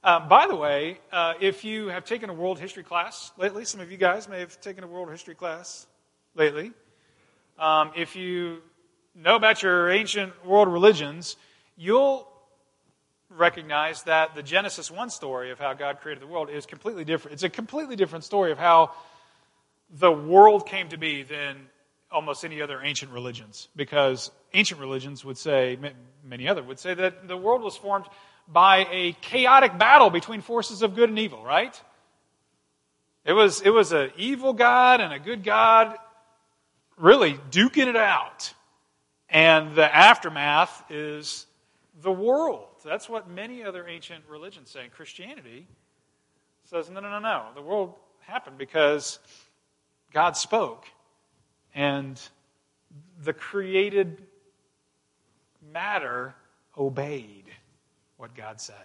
Uh, 0.03 0.21
by 0.21 0.47
the 0.47 0.55
way, 0.55 0.99
uh, 1.11 1.35
if 1.41 1.65
you 1.65 1.88
have 1.88 2.05
taken 2.05 2.31
a 2.31 2.33
world 2.33 2.59
history 2.59 2.85
class 2.85 3.33
lately, 3.37 3.65
some 3.65 3.81
of 3.81 3.91
you 3.91 3.97
guys 3.97 4.29
may 4.29 4.41
have 4.41 4.61
taken 4.61 4.85
a 4.85 4.87
world 4.87 5.11
history 5.11 5.35
class 5.35 5.87
lately. 6.35 6.73
Um, 7.59 7.91
if 7.97 8.15
you 8.15 8.59
know 9.17 9.35
about 9.35 9.62
your 9.62 9.91
ancient 9.91 10.33
world 10.47 10.69
religions, 10.69 11.37
you'll 11.77 12.29
recognize 13.31 14.05
that 14.05 14.35
the 14.35 14.43
Genesis 14.43 14.91
1 14.91 15.11
story 15.11 15.50
of 15.50 15.59
how 15.59 15.75
God 15.75 16.00
created 16.00 16.23
the 16.23 16.27
world 16.27 16.49
is 16.49 16.65
completely 16.65 17.05
different. 17.05 17.35
It's 17.35 17.43
a 17.43 17.50
completely 17.50 17.97
different 17.97 18.25
story 18.25 18.53
of 18.53 18.59
how 18.59 18.93
the 19.90 20.11
world 20.12 20.66
came 20.66 20.88
to 20.88 20.99
be 20.99 21.23
than 21.23 21.68
almost 22.11 22.45
any 22.45 22.62
other 22.62 22.80
ancient 22.83 23.12
religions. 23.12 23.68
Because 23.76 24.30
ancient 24.54 24.80
religions 24.80 25.25
would 25.25 25.38
say, 25.38 25.78
many 26.25 26.49
other 26.49 26.62
would 26.62 26.78
say, 26.78 26.95
that 26.95 27.28
the 27.28 27.37
world 27.37 27.62
was 27.62 27.76
formed 27.76 28.07
by 28.47 28.87
a 28.90 29.12
chaotic 29.21 29.78
battle 29.78 30.11
between 30.11 30.40
forces 30.40 30.83
of 30.83 30.95
good 30.95 31.11
and 31.11 31.18
evil, 31.18 31.45
right? 31.45 31.80
It 33.25 33.33
was, 33.33 33.61
it 33.61 33.71
was 33.71 33.92
an 33.92 34.11
evil 34.16 34.54
God 34.54 35.00
and 35.00 35.12
a 35.12 35.18
good 35.18 35.45
God 35.45 35.97
really 36.97 37.35
duking 37.50 37.87
it 37.87 37.97
out. 37.97 38.52
And 39.28 39.75
the 39.75 39.95
aftermath 39.95 40.90
is 40.90 41.47
the 42.00 42.12
world. 42.12 42.68
That's 42.85 43.09
what 43.09 43.28
many 43.28 43.62
other 43.62 43.87
ancient 43.87 44.25
religions 44.28 44.71
say. 44.71 44.88
Christianity 44.95 45.66
says, 46.64 46.88
no, 46.88 47.00
no, 47.00 47.11
no, 47.11 47.18
no. 47.18 47.47
The 47.54 47.62
world 47.62 47.95
happened 48.21 48.57
because 48.57 49.18
God 50.12 50.37
spoke. 50.37 50.85
And 51.75 52.21
the 53.23 53.33
created 53.33 54.23
matter 55.73 56.35
obeyed 56.77 57.45
what 58.17 58.35
God 58.35 58.61
said. 58.61 58.77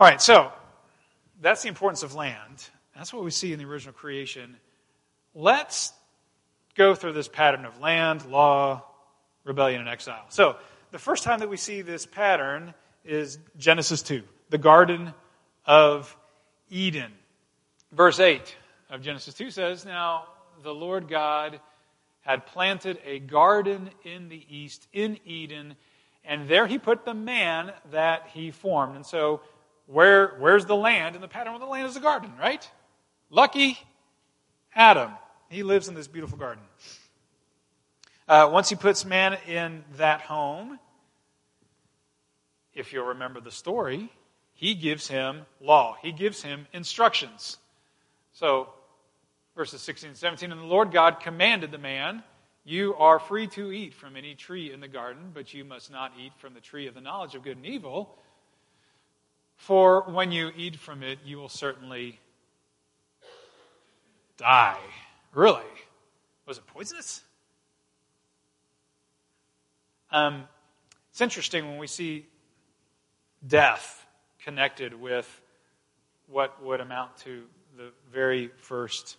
All 0.00 0.06
right, 0.06 0.20
so 0.20 0.52
that's 1.40 1.62
the 1.62 1.68
importance 1.68 2.02
of 2.02 2.14
land. 2.14 2.68
That's 2.94 3.12
what 3.12 3.24
we 3.24 3.30
see 3.30 3.52
in 3.52 3.58
the 3.58 3.64
original 3.64 3.92
creation. 3.92 4.56
Let's 5.34 5.92
go 6.74 6.94
through 6.94 7.12
this 7.12 7.28
pattern 7.28 7.64
of 7.64 7.80
land, 7.80 8.24
law, 8.26 8.84
rebellion, 9.44 9.80
and 9.80 9.88
exile. 9.88 10.24
So, 10.28 10.56
the 10.90 10.98
first 10.98 11.22
time 11.24 11.40
that 11.40 11.50
we 11.50 11.56
see 11.56 11.82
this 11.82 12.06
pattern 12.06 12.72
is 13.04 13.38
Genesis 13.58 14.02
2, 14.02 14.22
the 14.48 14.58
Garden 14.58 15.12
of 15.66 16.16
Eden. 16.70 17.12
Verse 17.92 18.20
8 18.20 18.56
of 18.90 19.02
Genesis 19.02 19.34
2 19.34 19.50
says, 19.50 19.84
Now 19.84 20.24
the 20.62 20.74
Lord 20.74 21.08
God 21.08 21.60
had 22.20 22.46
planted 22.46 22.98
a 23.04 23.18
garden 23.18 23.90
in 24.04 24.28
the 24.28 24.44
east, 24.48 24.86
in 24.92 25.18
Eden, 25.24 25.76
and 26.24 26.48
there 26.48 26.66
he 26.66 26.78
put 26.78 27.04
the 27.04 27.14
man 27.14 27.72
that 27.90 28.28
he 28.34 28.50
formed. 28.50 28.96
And 28.96 29.06
so, 29.06 29.40
where, 29.86 30.36
where's 30.38 30.66
the 30.66 30.76
land? 30.76 31.14
And 31.14 31.24
the 31.24 31.28
pattern 31.28 31.54
of 31.54 31.60
the 31.60 31.66
land 31.66 31.88
is 31.88 31.94
the 31.94 32.00
garden, 32.00 32.32
right? 32.38 32.68
Lucky 33.30 33.78
Adam. 34.74 35.12
He 35.48 35.62
lives 35.62 35.88
in 35.88 35.94
this 35.94 36.06
beautiful 36.06 36.36
garden. 36.36 36.62
Uh, 38.28 38.50
once 38.52 38.68
he 38.68 38.76
puts 38.76 39.06
man 39.06 39.38
in 39.46 39.82
that 39.96 40.20
home, 40.20 40.78
if 42.74 42.92
you'll 42.92 43.06
remember 43.06 43.40
the 43.40 43.50
story, 43.50 44.12
he 44.52 44.74
gives 44.74 45.08
him 45.08 45.46
law. 45.62 45.96
He 46.02 46.12
gives 46.12 46.42
him 46.42 46.66
instructions. 46.74 47.56
So, 48.32 48.68
verses 49.58 49.80
16 49.80 50.10
and 50.10 50.16
17, 50.16 50.52
and 50.52 50.60
the 50.60 50.64
Lord 50.64 50.92
God 50.92 51.18
commanded 51.18 51.72
the 51.72 51.78
man, 51.78 52.22
You 52.64 52.94
are 52.94 53.18
free 53.18 53.48
to 53.48 53.72
eat 53.72 53.92
from 53.92 54.14
any 54.14 54.36
tree 54.36 54.72
in 54.72 54.78
the 54.78 54.86
garden, 54.86 55.32
but 55.34 55.52
you 55.52 55.64
must 55.64 55.90
not 55.90 56.12
eat 56.16 56.32
from 56.36 56.54
the 56.54 56.60
tree 56.60 56.86
of 56.86 56.94
the 56.94 57.00
knowledge 57.00 57.34
of 57.34 57.42
good 57.42 57.56
and 57.56 57.66
evil. 57.66 58.16
For 59.56 60.02
when 60.02 60.30
you 60.30 60.52
eat 60.56 60.76
from 60.76 61.02
it, 61.02 61.18
you 61.24 61.38
will 61.38 61.48
certainly 61.48 62.20
die. 64.36 64.78
Really? 65.34 65.66
Was 66.46 66.58
it 66.58 66.66
poisonous? 66.68 67.24
Um, 70.12 70.44
it's 71.10 71.20
interesting 71.20 71.66
when 71.66 71.78
we 71.78 71.88
see 71.88 72.26
death 73.44 74.06
connected 74.38 74.94
with 74.94 75.42
what 76.28 76.62
would 76.62 76.80
amount 76.80 77.16
to 77.24 77.42
the 77.76 77.90
very 78.12 78.52
first 78.58 79.16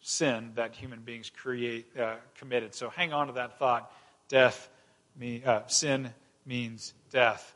sin 0.00 0.52
that 0.54 0.74
human 0.74 1.00
beings 1.00 1.30
create 1.30 1.86
uh, 1.98 2.16
committed. 2.38 2.74
So 2.74 2.88
hang 2.88 3.12
on 3.12 3.28
to 3.28 3.34
that 3.34 3.58
thought. 3.58 3.92
Death, 4.28 4.68
uh, 5.44 5.66
sin 5.66 6.10
means 6.46 6.94
death. 7.10 7.54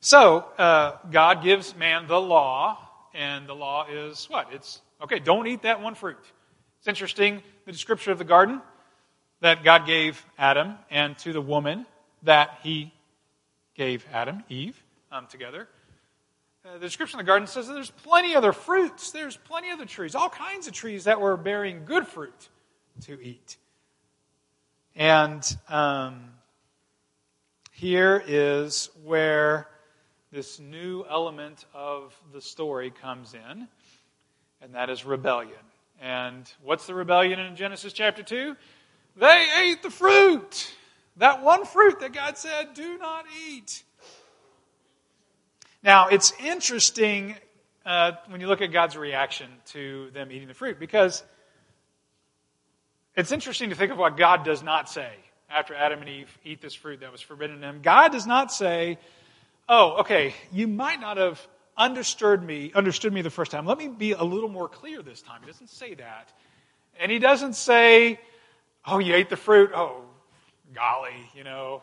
So 0.00 0.40
uh, 0.58 0.98
God 1.10 1.42
gives 1.42 1.74
man 1.76 2.06
the 2.06 2.20
law, 2.20 2.78
and 3.14 3.46
the 3.46 3.54
law 3.54 3.86
is 3.90 4.26
what? 4.26 4.52
It's 4.52 4.82
okay. 5.02 5.18
Don't 5.18 5.46
eat 5.46 5.62
that 5.62 5.80
one 5.80 5.94
fruit. 5.94 6.18
It's 6.78 6.88
interesting 6.88 7.42
the 7.64 7.72
description 7.72 8.12
of 8.12 8.18
the 8.18 8.24
garden 8.24 8.60
that 9.40 9.64
God 9.64 9.86
gave 9.86 10.24
Adam 10.38 10.74
and 10.90 11.16
to 11.18 11.32
the 11.32 11.40
woman 11.40 11.86
that 12.22 12.58
he 12.62 12.92
gave 13.74 14.04
Adam, 14.12 14.44
Eve, 14.48 14.82
um, 15.10 15.26
together. 15.26 15.68
Uh, 16.66 16.74
the 16.74 16.78
description 16.78 17.20
of 17.20 17.26
the 17.26 17.28
garden 17.28 17.46
says 17.46 17.66
that 17.66 17.74
there's 17.74 17.90
plenty 17.90 18.34
other 18.34 18.50
fruits. 18.52 19.10
There's 19.10 19.36
plenty 19.36 19.70
other 19.70 19.84
trees, 19.84 20.14
all 20.14 20.30
kinds 20.30 20.66
of 20.66 20.72
trees 20.72 21.04
that 21.04 21.20
were 21.20 21.36
bearing 21.36 21.84
good 21.84 22.06
fruit 22.06 22.48
to 23.02 23.20
eat. 23.22 23.58
And 24.96 25.44
um, 25.68 26.30
here 27.70 28.22
is 28.26 28.88
where 29.04 29.68
this 30.32 30.58
new 30.58 31.04
element 31.10 31.66
of 31.74 32.18
the 32.32 32.40
story 32.40 32.90
comes 32.90 33.34
in, 33.34 33.68
and 34.62 34.74
that 34.74 34.88
is 34.88 35.04
rebellion. 35.04 35.52
And 36.00 36.50
what's 36.62 36.86
the 36.86 36.94
rebellion 36.94 37.40
in 37.40 37.56
Genesis 37.56 37.92
chapter 37.92 38.22
2? 38.22 38.56
They 39.16 39.46
ate 39.60 39.82
the 39.82 39.90
fruit. 39.90 40.74
That 41.18 41.42
one 41.42 41.66
fruit 41.66 42.00
that 42.00 42.14
God 42.14 42.38
said, 42.38 42.72
do 42.72 42.96
not 42.96 43.26
eat. 43.46 43.82
Now, 45.84 46.08
it's 46.08 46.32
interesting 46.42 47.36
uh, 47.84 48.12
when 48.28 48.40
you 48.40 48.46
look 48.46 48.62
at 48.62 48.72
God's 48.72 48.96
reaction 48.96 49.50
to 49.72 50.08
them 50.14 50.32
eating 50.32 50.48
the 50.48 50.54
fruit 50.54 50.80
because 50.80 51.22
it's 53.14 53.30
interesting 53.30 53.68
to 53.68 53.76
think 53.76 53.92
of 53.92 53.98
what 53.98 54.16
God 54.16 54.46
does 54.46 54.62
not 54.62 54.88
say 54.88 55.10
after 55.50 55.74
Adam 55.74 56.00
and 56.00 56.08
Eve 56.08 56.38
eat 56.42 56.62
this 56.62 56.74
fruit 56.74 57.00
that 57.00 57.12
was 57.12 57.20
forbidden 57.20 57.56
to 57.56 57.60
them. 57.60 57.80
God 57.82 58.12
does 58.12 58.26
not 58.26 58.50
say, 58.50 58.98
Oh, 59.68 59.98
okay, 60.00 60.34
you 60.50 60.68
might 60.68 61.00
not 61.00 61.18
have 61.18 61.46
understood 61.76 62.42
me, 62.42 62.72
understood 62.74 63.12
me 63.12 63.20
the 63.20 63.28
first 63.28 63.50
time. 63.50 63.66
Let 63.66 63.76
me 63.76 63.88
be 63.88 64.12
a 64.12 64.24
little 64.24 64.48
more 64.48 64.70
clear 64.70 65.02
this 65.02 65.20
time. 65.20 65.42
He 65.42 65.46
doesn't 65.48 65.68
say 65.68 65.92
that. 65.96 66.32
And 66.98 67.12
he 67.12 67.18
doesn't 67.18 67.56
say, 67.56 68.18
Oh, 68.86 69.00
you 69.00 69.14
ate 69.14 69.28
the 69.28 69.36
fruit. 69.36 69.70
Oh, 69.74 70.00
golly, 70.74 71.30
you 71.34 71.44
know, 71.44 71.82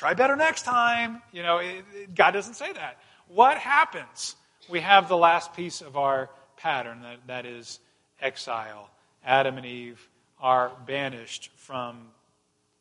try 0.00 0.14
better 0.14 0.34
next 0.34 0.62
time. 0.62 1.20
You 1.30 1.42
know, 1.42 1.58
it, 1.58 1.84
it, 1.94 2.14
God 2.14 2.30
doesn't 2.30 2.54
say 2.54 2.72
that. 2.72 2.98
What 3.28 3.58
happens? 3.58 4.34
We 4.70 4.80
have 4.80 5.10
the 5.10 5.16
last 5.16 5.52
piece 5.52 5.82
of 5.82 5.94
our 5.94 6.30
pattern 6.56 7.02
that, 7.02 7.18
that 7.26 7.44
is 7.44 7.80
exile. 8.18 8.88
Adam 9.22 9.58
and 9.58 9.66
Eve 9.66 10.00
are 10.40 10.72
banished 10.86 11.50
from, 11.56 11.98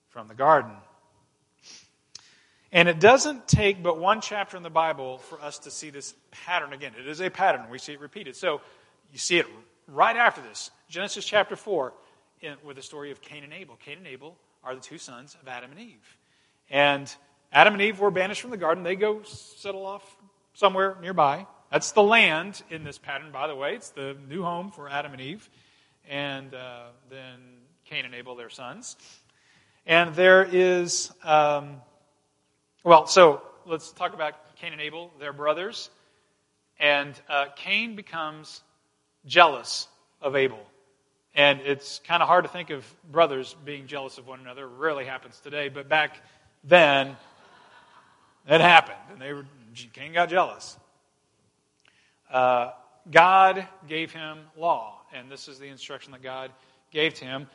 from 0.07 0.29
the 0.29 0.33
garden. 0.33 0.71
And 2.71 2.87
it 2.87 3.01
doesn't 3.01 3.49
take 3.49 3.83
but 3.83 3.99
one 3.99 4.21
chapter 4.21 4.55
in 4.55 4.63
the 4.63 4.69
Bible 4.69 5.17
for 5.17 5.41
us 5.41 5.59
to 5.59 5.71
see 5.71 5.89
this 5.89 6.13
pattern 6.31 6.71
again. 6.71 6.93
It 6.97 7.05
is 7.05 7.19
a 7.19 7.29
pattern. 7.29 7.65
We 7.69 7.79
see 7.79 7.91
it 7.91 7.99
repeated. 7.99 8.37
So 8.37 8.61
you 9.11 9.19
see 9.19 9.39
it 9.39 9.45
right 9.89 10.15
after 10.15 10.39
this. 10.39 10.71
Genesis 10.87 11.25
chapter 11.25 11.57
4 11.57 11.91
in, 12.39 12.55
with 12.63 12.77
the 12.77 12.81
story 12.81 13.11
of 13.11 13.19
Cain 13.19 13.43
and 13.43 13.51
Abel. 13.51 13.77
Cain 13.83 13.97
and 13.97 14.07
Abel 14.07 14.37
are 14.63 14.73
the 14.73 14.79
two 14.79 14.97
sons 14.97 15.35
of 15.41 15.49
Adam 15.49 15.71
and 15.71 15.81
Eve. 15.81 16.17
And 16.69 17.13
Adam 17.51 17.73
and 17.73 17.81
Eve 17.81 17.99
were 17.99 18.11
banished 18.11 18.41
from 18.41 18.51
the 18.51 18.57
garden. 18.57 18.83
They 18.83 18.95
go 18.95 19.23
settle 19.23 19.85
off 19.85 20.03
somewhere 20.53 20.97
nearby. 21.01 21.47
That's 21.71 21.91
the 21.91 22.03
land 22.03 22.61
in 22.69 22.83
this 22.83 22.97
pattern, 22.97 23.31
by 23.31 23.47
the 23.47 23.55
way. 23.55 23.75
It's 23.75 23.89
the 23.89 24.15
new 24.27 24.43
home 24.43 24.71
for 24.71 24.89
Adam 24.89 25.13
and 25.13 25.21
Eve. 25.21 25.49
And 26.07 26.53
uh, 26.53 26.87
then 27.09 27.39
Cain 27.85 28.05
and 28.05 28.15
Abel, 28.15 28.35
their 28.35 28.49
sons. 28.49 28.95
And 29.85 30.13
there 30.15 30.43
is, 30.43 31.11
um, 31.23 31.77
well, 32.83 33.07
so 33.07 33.41
let's 33.65 33.91
talk 33.91 34.13
about 34.13 34.55
Cain 34.57 34.73
and 34.73 34.81
Abel, 34.81 35.11
their 35.19 35.33
brothers. 35.33 35.89
And 36.79 37.19
uh, 37.29 37.45
Cain 37.55 37.95
becomes 37.95 38.61
jealous 39.25 39.87
of 40.21 40.35
Abel. 40.35 40.59
And 41.35 41.61
it's 41.61 41.99
kind 41.99 42.21
of 42.21 42.27
hard 42.27 42.45
to 42.45 42.49
think 42.49 42.69
of 42.69 42.85
brothers 43.11 43.55
being 43.65 43.87
jealous 43.87 44.17
of 44.17 44.27
one 44.27 44.39
another. 44.39 44.65
It 44.65 44.77
rarely 44.77 45.05
happens 45.05 45.39
today, 45.39 45.69
but 45.69 45.87
back 45.87 46.17
then 46.63 47.15
it 48.47 48.61
happened, 48.61 48.97
and 49.11 49.21
they 49.21 49.33
were, 49.33 49.45
Cain 49.93 50.13
got 50.13 50.29
jealous. 50.29 50.77
Uh, 52.31 52.71
God 53.09 53.67
gave 53.87 54.11
him 54.11 54.39
law, 54.57 55.01
and 55.13 55.31
this 55.31 55.47
is 55.47 55.59
the 55.59 55.67
instruction 55.67 56.11
that 56.11 56.21
God 56.21 56.51
gave 56.91 57.15
to 57.15 57.25
him. 57.25 57.47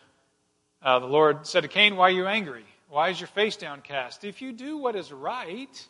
Uh, 0.82 0.98
the 0.98 1.06
Lord 1.06 1.46
said 1.46 1.62
to 1.62 1.68
Cain, 1.68 1.96
Why 1.96 2.08
are 2.08 2.12
you 2.12 2.26
angry? 2.26 2.64
Why 2.88 3.08
is 3.08 3.20
your 3.20 3.28
face 3.28 3.56
downcast? 3.56 4.24
If 4.24 4.42
you 4.42 4.52
do 4.52 4.78
what 4.78 4.96
is 4.96 5.12
right, 5.12 5.88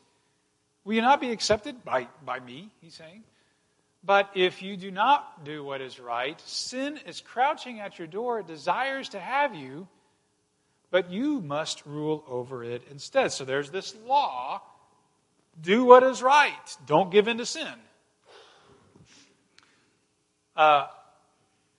will 0.85 0.95
you 0.95 1.03
not 1.03 1.21
be 1.21 1.31
accepted 1.31 1.85
by, 1.85 2.09
by 2.25 2.41
me? 2.41 2.71
He's 2.81 2.95
saying. 2.95 3.25
But 4.05 4.31
if 4.35 4.63
you 4.63 4.77
do 4.77 4.91
not 4.91 5.45
do 5.45 5.65
what 5.65 5.81
is 5.81 5.99
right, 5.99 6.41
sin 6.43 6.99
is 7.07 7.21
crouching 7.23 7.81
at 7.81 7.99
your 7.99 8.07
door. 8.07 8.41
It 8.41 8.47
desires 8.47 9.09
to 9.11 9.21
have 9.21 9.55
you, 9.55 9.89
but 10.95 11.11
you 11.11 11.41
must 11.41 11.85
rule 11.87 12.23
over 12.29 12.63
it 12.63 12.81
instead. 12.89 13.33
So 13.33 13.45
there's 13.45 13.69
this 13.69 13.97
law 14.07 14.63
do 15.61 15.85
what 15.85 16.05
is 16.05 16.23
right, 16.23 16.77
don't 16.87 17.11
give 17.11 17.27
in 17.27 17.39
to 17.39 17.47
sin. 17.47 17.67
Uh, 20.55 20.87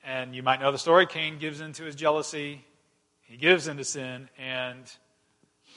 and 0.03 0.35
you 0.35 0.43
might 0.43 0.59
know 0.59 0.69
the 0.73 0.77
story 0.77 1.05
Cain 1.05 1.39
gives 1.39 1.61
into 1.61 1.85
his 1.85 1.95
jealousy, 1.95 2.65
he 3.21 3.37
gives 3.37 3.69
into 3.69 3.85
sin, 3.85 4.27
and 4.37 4.83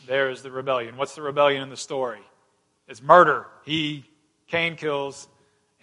there 0.08 0.30
is 0.30 0.42
the 0.42 0.50
rebellion. 0.50 0.96
What's 0.96 1.14
the 1.14 1.22
rebellion 1.22 1.62
in 1.62 1.70
the 1.70 1.76
story? 1.76 2.22
It's 2.88 3.00
murder. 3.00 3.46
He, 3.64 4.04
Cain 4.48 4.74
kills 4.74 5.28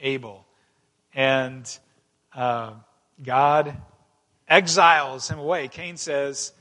Abel. 0.02 0.46
And 1.14 1.66
uh, 2.34 2.74
God 3.24 3.78
exiles 4.46 5.30
him 5.30 5.40
away. 5.40 5.70
Cain 5.70 5.96
says 5.96 6.52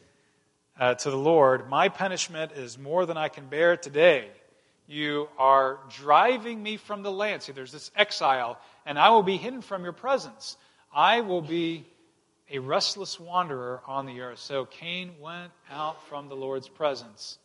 uh, 0.79 0.95
to 0.95 1.11
the 1.11 1.17
Lord, 1.17 1.69
My 1.69 1.89
punishment 1.89 2.53
is 2.53 2.79
more 2.79 3.07
than 3.07 3.17
I 3.17 3.29
can 3.29 3.47
bear 3.47 3.77
today. 3.77 4.29
You 4.87 5.29
are 5.39 5.79
driving 5.89 6.63
me 6.63 6.77
from 6.77 7.03
the 7.03 7.13
land. 7.13 7.43
See, 7.43 7.53
there's 7.53 7.73
this 7.73 7.91
exile, 7.97 8.59
and 8.85 8.99
I 8.99 9.11
will 9.11 9.23
be 9.23 9.37
hidden 9.37 9.63
from 9.63 9.83
your 9.83 9.93
presence. 9.93 10.57
I 10.93 11.23
will 11.23 11.41
be 11.41 11.87
a 12.51 12.59
restless 12.59 13.19
wanderer 13.19 13.81
on 13.87 14.07
the 14.07 14.21
earth. 14.21 14.39
So 14.39 14.67
Cain 14.67 15.13
went 15.21 15.53
out 15.71 16.07
from 16.09 16.29
the 16.29 16.37
Lord's 16.37 16.69
presence 16.69 17.39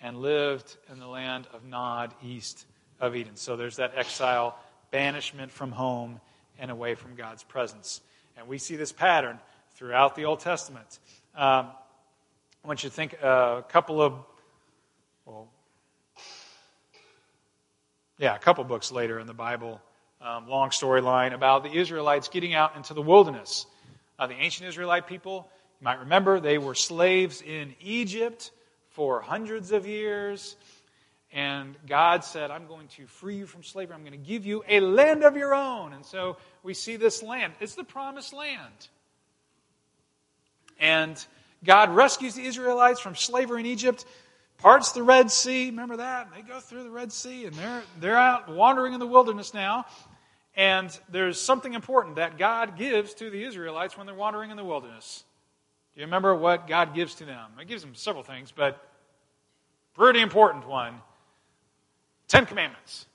and 0.00 0.18
lived 0.18 0.76
in 0.92 0.98
the 0.98 1.06
land 1.06 1.48
of 1.52 1.64
Nod, 1.64 2.12
east 2.22 2.66
of 3.00 3.16
Eden. 3.16 3.36
So 3.36 3.56
there's 3.56 3.76
that 3.76 3.94
exile 3.96 4.58
banishment 4.90 5.50
from 5.50 5.72
home 5.72 6.20
and 6.58 6.70
away 6.70 6.94
from 6.94 7.14
God's 7.14 7.42
presence. 7.42 8.00
And 8.36 8.46
we 8.46 8.58
see 8.58 8.76
this 8.76 8.92
pattern 8.92 9.38
throughout 9.74 10.14
the 10.14 10.26
Old 10.26 10.40
Testament. 10.40 10.98
Um, 11.34 11.68
I 12.64 12.68
want 12.68 12.82
you 12.82 12.90
to 12.90 12.94
think 12.94 13.16
uh, 13.22 13.56
a 13.58 13.64
couple 13.68 14.02
of, 14.02 14.14
well, 15.24 15.48
yeah, 18.18 18.34
a 18.34 18.38
couple 18.38 18.64
books 18.64 18.90
later 18.90 19.20
in 19.20 19.26
the 19.26 19.34
Bible, 19.34 19.80
um, 20.20 20.48
long 20.48 20.70
storyline 20.70 21.34
about 21.34 21.62
the 21.62 21.70
Israelites 21.70 22.28
getting 22.28 22.54
out 22.54 22.76
into 22.76 22.94
the 22.94 23.02
wilderness. 23.02 23.66
Uh, 24.18 24.26
the 24.26 24.34
ancient 24.34 24.68
Israelite 24.68 25.06
people, 25.06 25.48
you 25.80 25.84
might 25.84 26.00
remember, 26.00 26.40
they 26.40 26.58
were 26.58 26.74
slaves 26.74 27.42
in 27.42 27.74
Egypt 27.80 28.50
for 28.90 29.20
hundreds 29.20 29.70
of 29.70 29.86
years. 29.86 30.56
And 31.32 31.76
God 31.86 32.24
said, 32.24 32.50
I'm 32.50 32.66
going 32.66 32.88
to 32.96 33.06
free 33.06 33.36
you 33.36 33.46
from 33.46 33.62
slavery. 33.62 33.94
I'm 33.94 34.02
going 34.02 34.12
to 34.12 34.18
give 34.18 34.44
you 34.44 34.64
a 34.66 34.80
land 34.80 35.22
of 35.22 35.36
your 35.36 35.54
own. 35.54 35.92
And 35.92 36.04
so 36.04 36.38
we 36.64 36.74
see 36.74 36.96
this 36.96 37.22
land. 37.22 37.52
It's 37.60 37.76
the 37.76 37.84
promised 37.84 38.32
land. 38.32 38.88
And 40.80 41.24
God 41.64 41.90
rescues 41.90 42.34
the 42.34 42.44
Israelites 42.44 43.00
from 43.00 43.14
slavery 43.14 43.60
in 43.60 43.66
Egypt, 43.66 44.04
parts 44.58 44.92
the 44.92 45.02
Red 45.02 45.30
Sea. 45.30 45.66
Remember 45.66 45.96
that? 45.96 46.28
They 46.34 46.42
go 46.42 46.60
through 46.60 46.84
the 46.84 46.90
Red 46.90 47.12
Sea 47.12 47.46
and 47.46 47.54
they're, 47.54 47.82
they're 48.00 48.16
out 48.16 48.48
wandering 48.48 48.94
in 48.94 49.00
the 49.00 49.06
wilderness 49.06 49.54
now. 49.54 49.86
And 50.54 50.96
there's 51.08 51.40
something 51.40 51.74
important 51.74 52.16
that 52.16 52.38
God 52.38 52.76
gives 52.76 53.14
to 53.14 53.30
the 53.30 53.44
Israelites 53.44 53.96
when 53.96 54.06
they're 54.06 54.14
wandering 54.14 54.50
in 54.50 54.56
the 54.56 54.64
wilderness. 54.64 55.24
Do 55.94 56.00
you 56.00 56.06
remember 56.06 56.34
what 56.34 56.66
God 56.66 56.94
gives 56.94 57.14
to 57.16 57.24
them? 57.24 57.50
He 57.58 57.64
gives 57.64 57.82
them 57.82 57.94
several 57.94 58.24
things, 58.24 58.52
but 58.54 58.84
pretty 59.94 60.20
important 60.20 60.66
one 60.66 61.00
Ten 62.28 62.44
Commandments. 62.44 63.06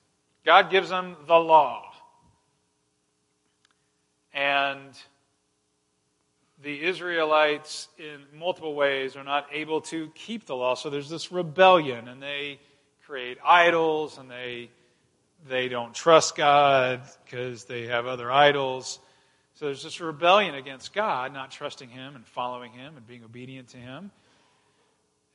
God 0.44 0.72
gives 0.72 0.90
them 0.90 1.16
the 1.28 1.36
law. 1.36 1.94
And 4.34 4.92
the 6.64 6.84
Israelites, 6.84 7.90
in 8.00 8.40
multiple 8.40 8.74
ways, 8.74 9.16
are 9.16 9.24
not 9.24 9.48
able 9.52 9.82
to 9.82 10.10
keep 10.16 10.46
the 10.46 10.56
law. 10.56 10.76
So 10.76 10.90
there's 10.90 11.10
this 11.10 11.32
rebellion, 11.32 12.08
and 12.08 12.22
they 12.22 12.60
create 13.06 13.38
idols, 13.46 14.18
and 14.18 14.32
they, 14.32 14.70
they 15.48 15.68
don't 15.68 15.94
trust 15.94 16.38
God 16.38 17.02
because 17.26 17.66
they 17.66 17.88
have 17.88 18.08
other 18.08 18.32
idols. 18.32 19.00
So 19.56 19.66
there's 19.66 19.84
this 19.84 20.00
rebellion 20.00 20.56
against 20.56 20.94
God, 20.94 21.34
not 21.34 21.52
trusting 21.52 21.90
Him 21.90 22.16
and 22.16 22.26
following 22.26 22.72
Him 22.72 22.96
and 22.96 23.06
being 23.06 23.24
obedient 23.24 23.68
to 23.70 23.78
Him. 23.78 24.12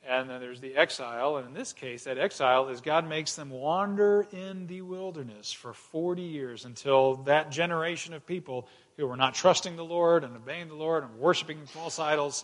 And 0.09 0.27
then 0.27 0.39
there's 0.41 0.59
the 0.59 0.75
exile. 0.75 1.37
And 1.37 1.47
in 1.47 1.53
this 1.53 1.71
case, 1.71 2.05
that 2.05 2.17
exile 2.17 2.69
is 2.69 2.81
God 2.81 3.07
makes 3.07 3.35
them 3.35 3.51
wander 3.51 4.25
in 4.31 4.65
the 4.65 4.81
wilderness 4.81 5.51
for 5.51 5.71
40 5.71 6.23
years 6.23 6.65
until 6.65 7.17
that 7.25 7.51
generation 7.51 8.15
of 8.15 8.25
people 8.25 8.67
who 8.97 9.05
were 9.05 9.15
not 9.15 9.35
trusting 9.35 9.75
the 9.75 9.85
Lord 9.85 10.23
and 10.23 10.35
obeying 10.35 10.67
the 10.67 10.73
Lord 10.73 11.03
and 11.03 11.19
worshiping 11.19 11.59
false 11.67 11.99
idols, 11.99 12.43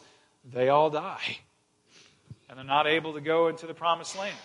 they 0.53 0.69
all 0.69 0.91
die. 0.91 1.39
And 2.47 2.59
they're 2.59 2.63
not 2.63 2.85
able 2.85 3.13
to 3.13 3.21
go 3.21 3.47
into 3.47 3.65
the 3.65 3.73
promised 3.73 4.15
land. 4.15 4.37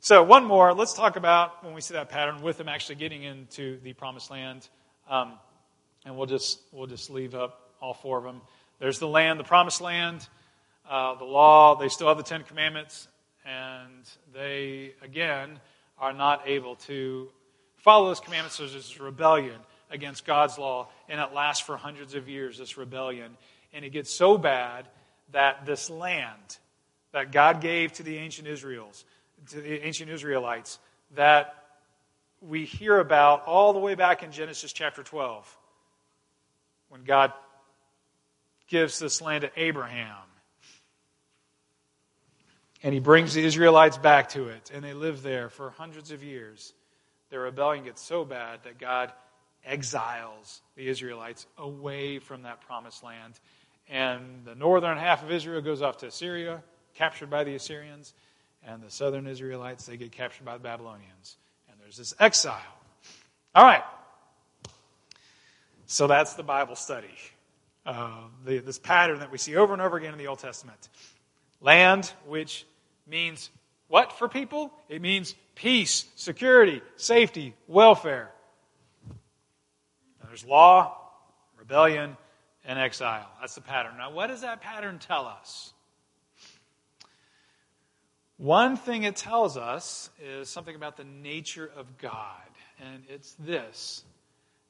So, 0.00 0.24
one 0.24 0.44
more. 0.44 0.74
Let's 0.74 0.94
talk 0.94 1.14
about 1.14 1.62
when 1.62 1.74
we 1.74 1.80
see 1.80 1.94
that 1.94 2.08
pattern 2.08 2.42
with 2.42 2.58
them 2.58 2.68
actually 2.68 2.96
getting 2.96 3.22
into 3.22 3.78
the 3.84 3.92
promised 3.92 4.32
land. 4.32 4.68
Um, 5.08 5.34
and 6.04 6.16
we'll 6.16 6.26
just, 6.26 6.58
we'll 6.72 6.88
just 6.88 7.08
leave 7.08 7.36
up 7.36 7.70
all 7.80 7.94
four 7.94 8.18
of 8.18 8.24
them. 8.24 8.40
There's 8.80 8.98
the 8.98 9.06
land, 9.06 9.38
the 9.38 9.44
promised 9.44 9.80
land 9.80 10.26
uh, 10.90 11.14
the 11.14 11.24
law, 11.24 11.76
they 11.76 11.88
still 11.88 12.08
have 12.08 12.16
the 12.16 12.24
Ten 12.24 12.42
Commandments, 12.42 13.06
and 13.44 14.02
they, 14.34 14.92
again, 15.02 15.60
are 15.98 16.12
not 16.12 16.42
able 16.46 16.74
to 16.74 17.28
follow 17.76 18.08
those 18.08 18.18
commandments. 18.18 18.56
So 18.56 18.64
there's 18.64 18.74
this 18.74 18.98
rebellion 18.98 19.54
against 19.90 20.26
God's 20.26 20.58
law, 20.58 20.88
and 21.08 21.20
it 21.20 21.32
lasts 21.32 21.64
for 21.64 21.76
hundreds 21.76 22.14
of 22.14 22.28
years, 22.28 22.58
this 22.58 22.76
rebellion. 22.76 23.36
And 23.72 23.84
it 23.84 23.90
gets 23.90 24.12
so 24.12 24.36
bad 24.36 24.88
that 25.30 25.64
this 25.64 25.90
land 25.90 26.58
that 27.12 27.30
God 27.30 27.60
gave 27.60 27.92
to 27.94 28.02
the 28.02 28.18
ancient 28.18 28.48
Israels, 28.48 29.04
to 29.50 29.60
the 29.60 29.86
ancient 29.86 30.10
Israelites, 30.10 30.80
that 31.14 31.54
we 32.40 32.64
hear 32.64 32.98
about 32.98 33.46
all 33.46 33.72
the 33.72 33.78
way 33.78 33.94
back 33.94 34.24
in 34.24 34.32
Genesis 34.32 34.72
chapter 34.72 35.04
12, 35.04 35.56
when 36.88 37.04
God 37.04 37.32
gives 38.66 38.98
this 38.98 39.22
land 39.22 39.42
to 39.42 39.50
Abraham 39.56 40.16
and 42.82 42.94
he 42.94 43.00
brings 43.00 43.34
the 43.34 43.44
Israelites 43.44 43.98
back 43.98 44.30
to 44.30 44.48
it, 44.48 44.70
and 44.72 44.82
they 44.82 44.94
live 44.94 45.22
there 45.22 45.48
for 45.48 45.70
hundreds 45.70 46.10
of 46.10 46.22
years. 46.22 46.72
Their 47.30 47.40
rebellion 47.40 47.84
gets 47.84 48.02
so 48.02 48.24
bad 48.24 48.60
that 48.64 48.78
God 48.78 49.12
exiles 49.64 50.62
the 50.76 50.88
Israelites 50.88 51.46
away 51.58 52.18
from 52.18 52.42
that 52.42 52.60
promised 52.62 53.04
land. 53.04 53.38
And 53.88 54.44
the 54.44 54.54
northern 54.54 54.98
half 54.98 55.22
of 55.22 55.30
Israel 55.30 55.60
goes 55.60 55.82
off 55.82 55.98
to 55.98 56.06
Assyria, 56.06 56.62
captured 56.94 57.30
by 57.30 57.44
the 57.44 57.54
Assyrians, 57.54 58.14
and 58.66 58.82
the 58.82 58.90
southern 58.90 59.26
Israelites, 59.26 59.86
they 59.86 59.96
get 59.96 60.12
captured 60.12 60.44
by 60.44 60.54
the 60.54 60.62
Babylonians. 60.62 61.36
And 61.70 61.78
there's 61.80 61.96
this 61.96 62.14
exile. 62.18 62.60
All 63.54 63.64
right. 63.64 63.82
So 65.86 66.06
that's 66.06 66.34
the 66.34 66.42
Bible 66.42 66.76
study. 66.76 67.08
Uh, 67.84 68.20
the, 68.44 68.58
this 68.58 68.78
pattern 68.78 69.20
that 69.20 69.32
we 69.32 69.38
see 69.38 69.56
over 69.56 69.72
and 69.72 69.82
over 69.82 69.96
again 69.96 70.12
in 70.12 70.18
the 70.18 70.26
Old 70.26 70.38
Testament. 70.38 70.88
Land 71.60 72.12
which 72.26 72.66
means 73.10 73.50
what 73.88 74.12
for 74.12 74.28
people? 74.28 74.72
It 74.88 75.02
means 75.02 75.34
peace, 75.56 76.06
security, 76.14 76.80
safety, 76.96 77.54
welfare. 77.66 78.30
there's 80.24 80.44
law, 80.44 80.96
rebellion, 81.58 82.16
and 82.64 82.78
exile. 82.78 83.28
That's 83.40 83.56
the 83.56 83.60
pattern. 83.60 83.98
Now, 83.98 84.12
what 84.12 84.28
does 84.28 84.42
that 84.42 84.60
pattern 84.60 85.00
tell 85.00 85.26
us? 85.26 85.72
One 88.36 88.76
thing 88.76 89.02
it 89.02 89.16
tells 89.16 89.56
us 89.56 90.08
is 90.24 90.48
something 90.48 90.74
about 90.74 90.96
the 90.96 91.04
nature 91.04 91.70
of 91.76 91.98
God, 91.98 92.48
and 92.80 93.02
it's 93.08 93.34
this 93.38 94.04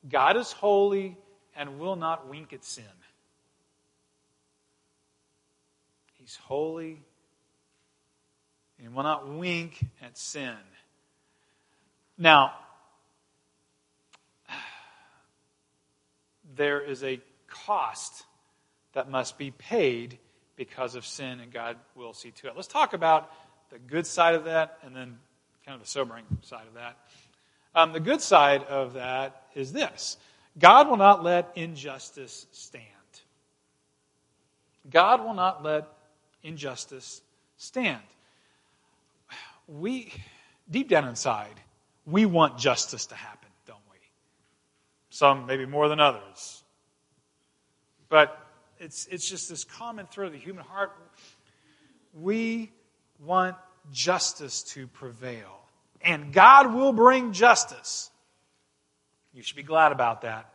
God 0.09 0.37
is 0.37 0.51
holy 0.51 1.17
and 1.55 1.79
will 1.79 1.97
not 1.97 2.29
wink 2.29 2.53
at 2.53 2.65
sin. 2.65 2.85
He's 6.15 6.37
holy 6.37 7.03
and 8.85 8.95
will 8.95 9.03
not 9.03 9.29
wink 9.29 9.81
at 10.03 10.17
sin. 10.17 10.57
Now, 12.19 12.53
there 16.57 16.81
is 16.81 17.03
a 17.05 17.21
cost 17.49 18.25
that 18.93 19.11
must 19.11 19.39
be 19.39 19.51
paid 19.51 20.19
because 20.57 20.95
of 20.95 21.07
sin, 21.07 21.41
and 21.41 21.53
God 21.53 21.77
will 21.95 22.13
see 22.13 22.31
to 22.33 22.49
it. 22.49 22.53
Let's 22.55 22.69
talk 22.69 22.93
about 22.93 23.33
the 23.71 23.79
good 23.79 24.07
side 24.07 24.35
of 24.35 24.45
that 24.45 24.79
and 24.83 24.95
then 24.95 25.19
kind 25.65 25.75
of 25.75 25.81
the 25.81 25.89
sobering 25.89 26.25
side 26.43 26.67
of 26.67 26.75
that. 26.75 26.97
Um, 27.75 27.93
the 27.93 28.01
good 28.01 28.21
side 28.21 28.65
of 28.65 28.95
that 28.95 29.45
is 29.55 29.73
this 29.73 30.17
God 30.59 30.89
will 30.89 30.97
not 30.97 31.23
let 31.23 31.53
injustice 31.55 32.47
stand. 32.53 32.85
God 34.91 35.23
will 35.23 35.35
not 35.35 35.63
let 35.63 35.87
injustice 36.43 37.23
stand. 37.57 38.01
We, 39.79 40.13
deep 40.69 40.89
down 40.89 41.07
inside, 41.07 41.61
we 42.05 42.27
want 42.27 42.59
justice 42.59 43.07
to 43.07 43.15
happen, 43.15 43.49
don't 43.67 43.79
we? 43.91 43.99
Some 45.11 45.47
maybe 45.47 45.65
more 45.65 45.89
than 45.89 46.01
others. 46.01 46.65
But 48.09 48.37
it's, 48.79 49.07
it's 49.07 49.29
just 49.29 49.49
this 49.49 49.63
common 49.63 50.07
thread 50.07 50.29
of 50.29 50.33
the 50.33 50.39
human 50.39 50.65
heart. 50.65 50.91
We 52.13 52.73
want 53.21 53.57
justice 53.93 54.63
to 54.75 54.89
prevail. 54.89 55.61
And 56.03 56.33
God 56.33 56.75
will 56.75 56.93
bring 56.93 57.33
justice. 57.33 58.11
You 59.33 59.43
should 59.43 59.57
be 59.57 59.63
glad 59.63 59.93
about 59.93 60.23
that. 60.23 60.53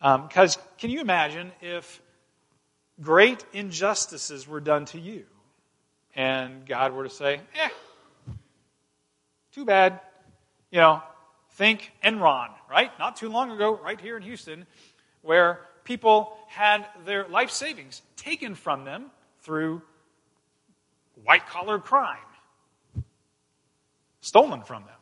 Because 0.00 0.56
um, 0.56 0.62
can 0.78 0.90
you 0.90 1.00
imagine 1.00 1.52
if 1.60 2.02
great 3.00 3.44
injustices 3.52 4.46
were 4.46 4.60
done 4.60 4.84
to 4.86 4.98
you 4.98 5.24
and 6.14 6.66
God 6.66 6.92
were 6.92 7.04
to 7.04 7.10
say, 7.10 7.40
eh, 7.54 7.68
too 9.52 9.64
bad. 9.64 10.00
You 10.70 10.80
know, 10.80 11.02
think 11.52 11.92
Enron, 12.04 12.48
right? 12.70 12.90
Not 12.98 13.16
too 13.16 13.28
long 13.28 13.50
ago, 13.50 13.78
right 13.82 14.00
here 14.00 14.16
in 14.16 14.22
Houston, 14.22 14.66
where 15.22 15.60
people 15.84 16.36
had 16.48 16.86
their 17.04 17.28
life 17.28 17.50
savings 17.50 18.02
taken 18.16 18.54
from 18.54 18.84
them 18.84 19.10
through 19.42 19.82
white 21.24 21.46
collar 21.46 21.78
crime, 21.78 22.16
stolen 24.20 24.62
from 24.62 24.84
them. 24.84 24.94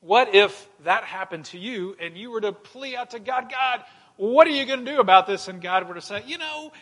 What 0.00 0.34
if 0.34 0.68
that 0.84 1.04
happened 1.04 1.46
to 1.46 1.58
you 1.58 1.96
and 2.00 2.16
you 2.16 2.30
were 2.30 2.40
to 2.40 2.52
plea 2.52 2.96
out 2.96 3.10
to 3.10 3.18
God, 3.18 3.50
God, 3.50 3.84
what 4.16 4.46
are 4.46 4.50
you 4.50 4.64
going 4.64 4.84
to 4.84 4.92
do 4.92 5.00
about 5.00 5.26
this? 5.26 5.48
And 5.48 5.60
God 5.60 5.88
were 5.88 5.94
to 5.94 6.00
say, 6.00 6.22
you 6.26 6.38
know, 6.38 6.72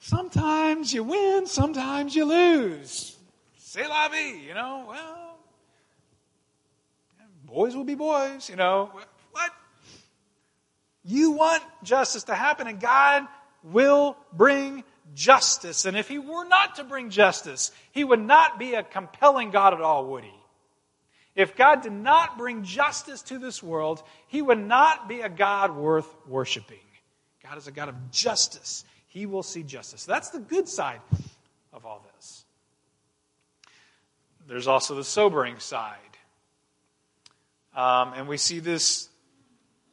sometimes 0.00 0.92
you 0.92 1.04
win, 1.04 1.46
sometimes 1.46 2.14
you 2.14 2.24
lose. 2.24 3.16
C'est 3.56 3.88
la 3.88 4.08
vie, 4.08 4.46
you 4.46 4.54
know, 4.54 4.86
well, 4.88 5.23
boys 7.54 7.76
will 7.76 7.84
be 7.84 7.94
boys, 7.94 8.50
you 8.50 8.56
know. 8.56 8.90
What? 9.30 9.50
You 11.04 11.32
want 11.32 11.62
justice 11.84 12.24
to 12.24 12.34
happen, 12.34 12.66
and 12.66 12.80
God 12.80 13.26
will 13.62 14.16
bring 14.32 14.82
justice. 15.14 15.84
And 15.84 15.96
if 15.96 16.08
He 16.08 16.18
were 16.18 16.44
not 16.44 16.76
to 16.76 16.84
bring 16.84 17.10
justice, 17.10 17.70
He 17.92 18.02
would 18.02 18.20
not 18.20 18.58
be 18.58 18.74
a 18.74 18.82
compelling 18.82 19.50
God 19.50 19.72
at 19.72 19.80
all, 19.80 20.06
would 20.06 20.24
He? 20.24 20.34
If 21.36 21.56
God 21.56 21.82
did 21.82 21.92
not 21.92 22.38
bring 22.38 22.64
justice 22.64 23.22
to 23.22 23.38
this 23.38 23.62
world, 23.62 24.02
He 24.26 24.42
would 24.42 24.58
not 24.58 25.08
be 25.08 25.20
a 25.20 25.28
God 25.28 25.76
worth 25.76 26.12
worshiping. 26.26 26.78
God 27.42 27.56
is 27.58 27.68
a 27.68 27.72
God 27.72 27.88
of 27.88 28.10
justice. 28.10 28.84
He 29.06 29.26
will 29.26 29.42
see 29.44 29.62
justice. 29.62 30.04
That's 30.04 30.30
the 30.30 30.40
good 30.40 30.68
side 30.68 31.00
of 31.72 31.86
all 31.86 32.04
this. 32.16 32.44
There's 34.48 34.66
also 34.66 34.96
the 34.96 35.04
sobering 35.04 35.60
side. 35.60 35.98
Um, 37.74 38.12
and 38.14 38.28
we 38.28 38.36
see 38.36 38.60
this 38.60 39.08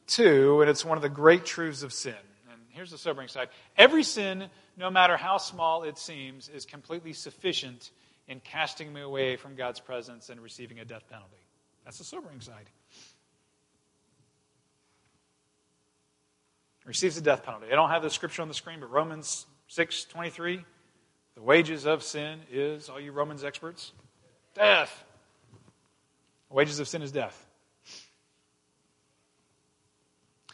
too, 0.08 0.62
and 0.62 0.70
it's 0.70 0.86
one 0.86 0.98
of 0.98 1.02
the 1.02 1.10
great 1.10 1.46
truths 1.46 1.84
of 1.84 1.94
sin. 1.94 2.14
And 2.52 2.60
here's 2.70 2.92
the 2.92 2.98
sobering 2.98 3.28
side 3.28 3.50
every 3.78 4.04
sin, 4.04 4.46
no 4.78 4.90
matter 4.90 5.18
how 5.18 5.38
small 5.38 5.84
it 5.84 5.98
seems, 5.98 6.50
is 6.50 6.66
completely 6.66 7.14
sufficient 7.14 7.92
in 8.28 8.40
casting 8.40 8.94
me 8.94 9.02
away 9.02 9.36
from 9.36 9.56
God's 9.56 9.80
presence 9.80 10.30
and 10.30 10.40
receiving 10.40 10.80
a 10.80 10.86
death 10.86 11.04
penalty. 11.10 11.36
That's 11.86 11.98
the 11.98 12.04
sobering 12.04 12.42
side. 12.42 12.70
Receives 16.86 17.18
a 17.18 17.22
death 17.22 17.44
penalty. 17.44 17.68
I 17.72 17.76
don't 17.76 17.90
have 17.90 18.02
the 18.02 18.10
scripture 18.10 18.42
on 18.42 18.48
the 18.48 18.54
screen, 18.54 18.80
but 18.80 18.92
Romans 18.92 19.46
6 19.68 20.06
23. 20.06 20.66
The 21.36 21.42
wages 21.42 21.86
of 21.86 22.04
sin 22.04 22.40
is, 22.52 22.90
all 22.90 23.00
you 23.00 23.12
Romans 23.12 23.44
experts, 23.44 23.94
death. 24.54 25.04
The 26.50 26.56
wages 26.56 26.80
of 26.80 26.88
sin 26.88 27.02
is 27.02 27.12
death. 27.12 27.48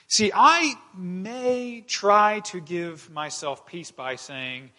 See, 0.09 0.31
I 0.33 0.75
may 0.95 1.83
try 1.85 2.39
to 2.45 2.61
give 2.61 3.09
myself 3.11 3.65
peace 3.65 3.91
by 3.91 4.15
saying, 4.15 4.71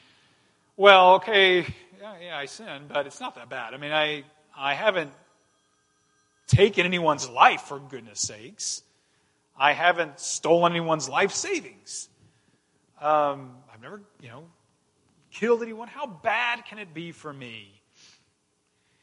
well, 0.74 1.16
okay, 1.16 1.66
yeah, 2.00 2.14
yeah, 2.22 2.38
I 2.38 2.46
sin, 2.46 2.84
but 2.88 3.06
it's 3.06 3.20
not 3.20 3.34
that 3.34 3.50
bad. 3.50 3.74
I 3.74 3.76
mean, 3.76 3.92
I, 3.92 4.24
I 4.56 4.72
haven't 4.72 5.12
taken 6.46 6.86
anyone's 6.86 7.28
life, 7.28 7.60
for 7.62 7.78
goodness 7.78 8.20
sakes. 8.20 8.82
I 9.54 9.74
haven't 9.74 10.18
stolen 10.18 10.72
anyone's 10.72 11.10
life 11.10 11.32
savings. 11.32 12.08
Um, 12.98 13.50
I've 13.72 13.82
never, 13.82 14.00
you 14.22 14.28
know, 14.28 14.44
killed 15.30 15.62
anyone. 15.62 15.88
How 15.88 16.06
bad 16.06 16.64
can 16.64 16.78
it 16.78 16.94
be 16.94 17.12
for 17.12 17.32
me? 17.32 17.78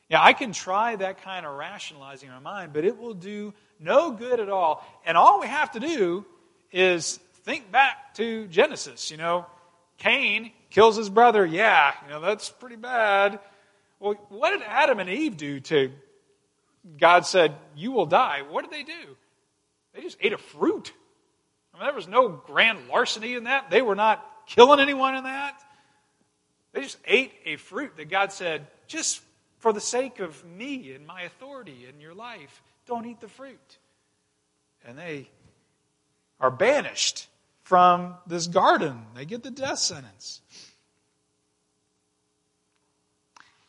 Yeah, 0.09 0.23
I 0.23 0.33
can 0.33 0.53
try 0.53 0.95
that 0.95 1.21
kind 1.21 1.45
of 1.45 1.55
rationalizing 1.55 2.29
in 2.29 2.33
my 2.35 2.41
mind, 2.41 2.73
but 2.73 2.83
it 2.83 2.97
will 2.97 3.13
do 3.13 3.53
no 3.79 4.11
good 4.11 4.39
at 4.39 4.49
all. 4.49 4.85
And 5.05 5.17
all 5.17 5.39
we 5.39 5.47
have 5.47 5.71
to 5.71 5.79
do 5.79 6.25
is 6.71 7.19
think 7.43 7.71
back 7.71 8.15
to 8.15 8.47
Genesis. 8.47 9.11
You 9.11 9.17
know, 9.17 9.45
Cain 9.97 10.51
kills 10.69 10.95
his 10.95 11.09
brother. 11.09 11.45
Yeah, 11.45 11.93
you 12.03 12.09
know, 12.11 12.21
that's 12.21 12.49
pretty 12.49 12.75
bad. 12.75 13.39
Well, 13.99 14.13
what 14.29 14.51
did 14.51 14.61
Adam 14.67 14.99
and 14.99 15.09
Eve 15.09 15.38
do 15.38 15.59
to 15.61 15.91
God 16.97 17.25
said, 17.25 17.55
You 17.75 17.91
will 17.91 18.05
die? 18.05 18.41
What 18.49 18.63
did 18.63 18.71
they 18.71 18.83
do? 18.83 19.15
They 19.93 20.01
just 20.01 20.17
ate 20.21 20.33
a 20.33 20.38
fruit. 20.38 20.91
I 21.73 21.77
mean, 21.77 21.88
there 21.88 21.95
was 21.95 22.07
no 22.07 22.29
grand 22.29 22.88
larceny 22.88 23.33
in 23.33 23.45
that. 23.45 23.69
They 23.69 23.81
were 23.81 23.95
not 23.95 24.25
killing 24.47 24.79
anyone 24.79 25.15
in 25.15 25.23
that. 25.23 25.59
They 26.73 26.81
just 26.81 26.97
ate 27.05 27.31
a 27.45 27.55
fruit 27.55 27.95
that 27.97 28.09
God 28.09 28.33
said, 28.33 28.67
just 28.88 29.21
for 29.59 29.73
the 29.73 29.81
sake 29.81 30.19
of 30.19 30.43
me 30.45 30.93
and 30.93 31.07
my 31.07 31.21
authority 31.21 31.85
in 31.89 32.01
your 32.01 32.13
life, 32.13 32.61
don't 32.85 33.05
eat 33.05 33.19
the 33.19 33.27
fruit. 33.27 33.77
And 34.85 34.97
they 34.97 35.29
are 36.39 36.51
banished 36.51 37.27
from 37.63 38.15
this 38.27 38.47
garden. 38.47 39.05
They 39.15 39.25
get 39.25 39.43
the 39.43 39.51
death 39.51 39.79
sentence. 39.79 40.41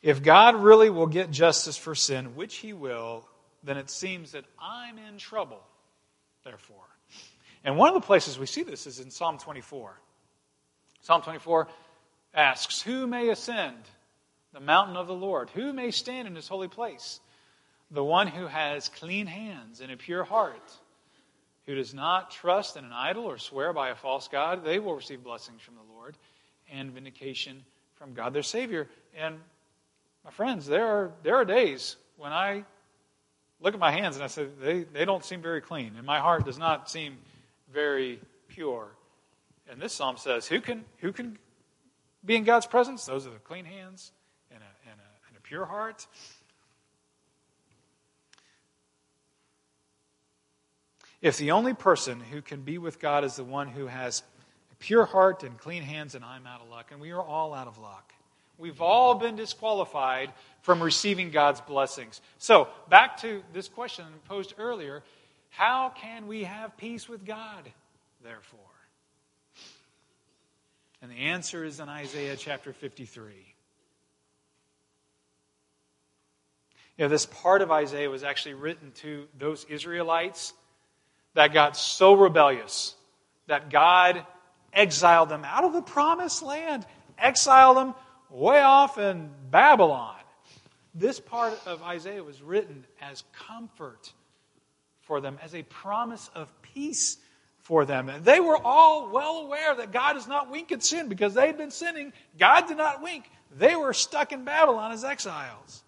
If 0.03 0.23
God 0.23 0.57
really 0.57 0.91
will 0.91 1.07
get 1.07 1.31
justice 1.31 1.77
for 1.77 1.95
sin, 1.95 2.37
which 2.37 2.57
he 2.57 2.73
will, 2.73 3.27
then 3.65 3.77
it 3.77 3.91
seems 3.91 4.33
that 4.33 4.45
I'm 4.61 4.99
in 4.99 5.19
trouble, 5.19 5.63
therefore. 6.45 6.77
And 7.65 7.77
one 7.77 7.89
of 7.89 7.95
the 7.95 8.07
places 8.07 8.39
we 8.39 8.47
see 8.47 8.63
this 8.63 8.87
is 8.87 9.01
in 9.01 9.11
Psalm 9.11 9.39
24. 9.39 9.99
Psalm 11.01 11.23
24 11.23 11.67
asks, 12.35 12.83
Who 12.83 13.07
may 13.07 13.31
ascend 13.31 13.79
the 14.53 14.61
mountain 14.61 14.97
of 14.97 15.09
the 15.09 15.15
Lord? 15.15 15.51
Who 15.51 15.73
may 15.73 15.91
stand 15.91 16.29
in 16.29 16.37
his 16.37 16.47
holy 16.47 16.69
place? 16.69 17.19
The 17.91 18.05
one 18.05 18.27
who 18.27 18.47
has 18.47 18.89
clean 18.89 19.27
hands 19.27 19.81
and 19.81 19.93
a 19.93 19.97
pure 19.97 20.25
heart, 20.25 20.73
who 21.67 21.75
does 21.75 21.95
not 21.95 22.31
trust 22.31 22.77
in 22.77 22.85
an 22.85 22.93
idol 22.93 23.25
or 23.25 23.39
swear 23.39 23.73
by 23.73 23.91
a 23.91 23.95
false 23.95 24.29
God, 24.29 24.65
they 24.65 24.79
will 24.79 24.95
receive 24.95 25.23
blessings 25.23 25.61
from 25.61 25.75
the 25.75 25.95
Lord 25.95 26.17
and 26.71 26.91
vindication 26.93 27.65
from 27.95 28.15
God 28.15 28.33
their 28.33 28.43
Savior. 28.43 28.89
And 29.17 29.39
my 30.25 30.31
friends, 30.31 30.67
there 30.67 30.87
are, 30.87 31.13
there 31.23 31.37
are 31.37 31.45
days 31.45 31.97
when 32.17 32.33
I 32.33 32.65
look 33.61 33.75
at 33.75 33.81
my 33.81 33.91
hands 33.91 34.17
and 34.17 34.25
I 34.25 34.29
say, 34.29 34.47
they, 34.61 34.83
they 34.83 35.05
don't 35.05 35.25
seem 35.25 35.43
very 35.43 35.61
clean, 35.61 35.93
and 35.97 36.07
my 36.07 36.19
heart 36.19 36.45
does 36.45 36.59
not 36.59 36.91
seem 36.91 37.19
very 37.73 38.21
pure. 38.49 38.89
And 39.69 39.81
this 39.81 39.93
psalm 39.93 40.17
says, 40.17 40.47
Who 40.47 40.61
can, 40.61 40.85
who 40.99 41.13
can 41.13 41.39
be 42.25 42.37
in 42.37 42.45
God's 42.45 42.67
presence? 42.67 43.05
Those 43.05 43.27
are 43.27 43.31
the 43.31 43.39
clean 43.39 43.65
hands 43.65 44.13
and 44.51 44.61
a, 44.61 44.91
and 44.91 45.01
a, 45.01 45.29
and 45.29 45.37
a 45.37 45.41
pure 45.41 45.65
heart. 45.65 46.07
If 51.23 51.39
the 51.39 51.53
only 51.53 51.75
person 51.75 52.21
who 52.21 52.43
can 52.43 52.63
be 52.63 52.79
with 52.79 53.01
God 53.01 53.25
is 53.25 53.37
the 53.37 53.45
one 53.45 53.69
who 53.69 53.87
has 53.87 54.23
a 54.71 54.75
pure 54.77 55.07
heart 55.07 55.43
and 55.43 55.57
clean 55.59 55.83
hands, 55.83 56.15
and 56.15 56.25
I'm 56.25 56.47
out 56.47 56.61
of 56.61 56.69
luck, 56.69 56.91
and 56.93 57.01
we 57.01 57.13
are 57.13 57.23
all 57.23 57.55
out 57.55 57.67
of 57.67 57.79
luck. 57.79 58.13
We've 58.59 58.81
all 58.81 59.15
been 59.15 59.37
disqualified 59.37 60.33
from 60.63 60.83
receiving 60.83 61.31
God's 61.31 61.61
blessings. 61.61 62.21
So, 62.39 62.69
back 62.89 63.19
to 63.19 63.43
this 63.53 63.69
question 63.69 64.05
posed 64.29 64.55
earlier 64.59 65.03
how 65.51 65.93
can 65.97 66.27
we 66.27 66.45
have 66.45 66.77
peace 66.77 67.09
with 67.09 67.25
God, 67.25 67.71
therefore? 68.23 68.61
And 71.01 71.11
the 71.11 71.17
answer 71.17 71.65
is 71.65 71.81
in 71.81 71.89
Isaiah 71.89 72.37
chapter 72.37 72.73
53. 72.73 73.33
You 76.99 77.05
know, 77.05 77.09
this 77.09 77.27
part 77.27 77.63
of 77.63 77.71
Isaiah 77.71 78.11
was 78.11 78.25
actually 78.25 78.55
written 78.55 78.93
to 78.97 79.27
those 79.39 79.65
Israelites 79.69 80.53
that 81.37 81.53
got 81.53 81.77
so 81.77 82.15
rebellious 82.15 82.95
that 83.47 83.71
God 83.71 84.27
exiled 84.73 85.29
them 85.29 85.45
out 85.45 85.65
of 85.65 85.73
the 85.73 85.83
promised 85.83 86.43
land 86.43 86.85
exiled 87.19 87.77
them 87.77 87.95
way 88.31 88.61
off 88.61 88.99
in 88.99 89.31
Babylon. 89.51 90.17
This 90.95 91.21
part 91.21 91.59
of 91.67 91.83
Isaiah 91.83 92.25
was 92.25 92.43
written 92.43 92.85
as 93.01 93.23
comfort 93.33 94.13
for 95.03 95.21
them, 95.21 95.39
as 95.43 95.55
a 95.55 95.63
promise 95.65 96.31
of 96.35 96.51
peace 96.63 97.19
for 97.59 97.85
them. 97.85 98.09
And 98.09 98.25
they 98.25 98.41
were 98.41 98.57
all 98.57 99.11
well 99.11 99.39
aware 99.39 99.75
that 99.75 99.93
God 99.93 100.15
does 100.15 100.27
not 100.27 100.51
wink 100.51 100.73
at 100.73 100.83
sin 100.83 101.09
because 101.09 101.35
they 101.35 101.47
had 101.47 101.59
been 101.59 101.71
sinning. 101.71 102.13
God 102.39 102.67
did 102.67 102.79
not 102.79 103.03
wink. 103.03 103.31
They 103.57 103.77
were 103.77 103.93
stuck 103.93 104.33
in 104.33 104.45
Babylon 104.45 104.91
as 104.91 105.05
exiles. 105.05 105.85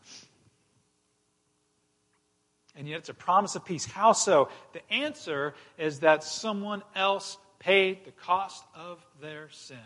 And 2.79 2.89
yet 2.89 3.01
it's 3.01 3.09
a 3.09 3.15
promise 3.15 3.57
of 3.57 3.65
peace. 3.65 3.85
How 3.85 4.13
so? 4.13 4.49
The 4.73 4.93
answer 4.93 5.55
is 5.79 6.01
that 6.01 6.23
someone 6.23 6.83
else 6.95 7.37
paid 7.59 8.05
the 8.05 8.13
cost 8.13 8.65
of 8.75 9.05
their 9.21 9.51
sin 9.51 9.77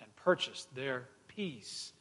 and 0.00 0.16
purchased 0.16 0.74
their 0.74 1.06
peace. 1.28 1.92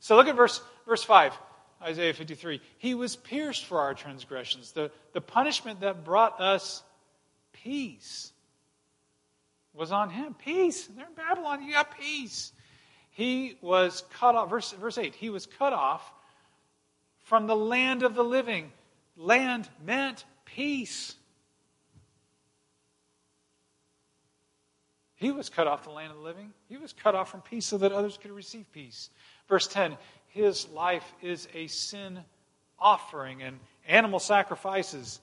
So 0.00 0.16
look 0.16 0.26
at 0.26 0.34
verse, 0.34 0.62
verse 0.86 1.04
5, 1.04 1.34
Isaiah 1.82 2.14
53. 2.14 2.62
He 2.78 2.94
was 2.94 3.14
pierced 3.14 3.66
for 3.66 3.80
our 3.80 3.92
transgressions. 3.92 4.72
The, 4.72 4.90
the 5.12 5.20
punishment 5.20 5.80
that 5.80 6.02
brought 6.02 6.40
us 6.40 6.82
peace 7.52 8.32
was 9.74 9.92
on 9.92 10.08
him. 10.08 10.34
Peace. 10.34 10.86
They're 10.86 11.06
in 11.06 11.14
Babylon. 11.14 11.62
You 11.62 11.72
got 11.72 11.98
peace. 11.98 12.52
He 13.10 13.58
was 13.60 14.02
cut 14.14 14.34
off. 14.34 14.48
Verse, 14.48 14.72
verse 14.72 14.96
8. 14.96 15.14
He 15.14 15.28
was 15.28 15.44
cut 15.44 15.74
off 15.74 16.10
from 17.24 17.46
the 17.46 17.56
land 17.56 18.02
of 18.02 18.14
the 18.14 18.24
living. 18.24 18.72
Land 19.16 19.68
meant 19.84 20.24
peace. 20.44 21.14
He 25.14 25.30
was 25.30 25.48
cut 25.48 25.66
off 25.66 25.84
the 25.84 25.90
land 25.90 26.10
of 26.10 26.18
the 26.18 26.24
living. 26.24 26.52
He 26.68 26.76
was 26.76 26.92
cut 26.92 27.14
off 27.14 27.30
from 27.30 27.40
peace 27.40 27.66
so 27.66 27.78
that 27.78 27.92
others 27.92 28.18
could 28.20 28.32
receive 28.32 28.70
peace. 28.72 29.10
Verse 29.48 29.66
10 29.68 29.96
His 30.28 30.68
life 30.68 31.14
is 31.22 31.48
a 31.54 31.66
sin 31.68 32.20
offering 32.78 33.42
and 33.42 33.58
animal 33.86 34.18
sacrifices. 34.18 35.20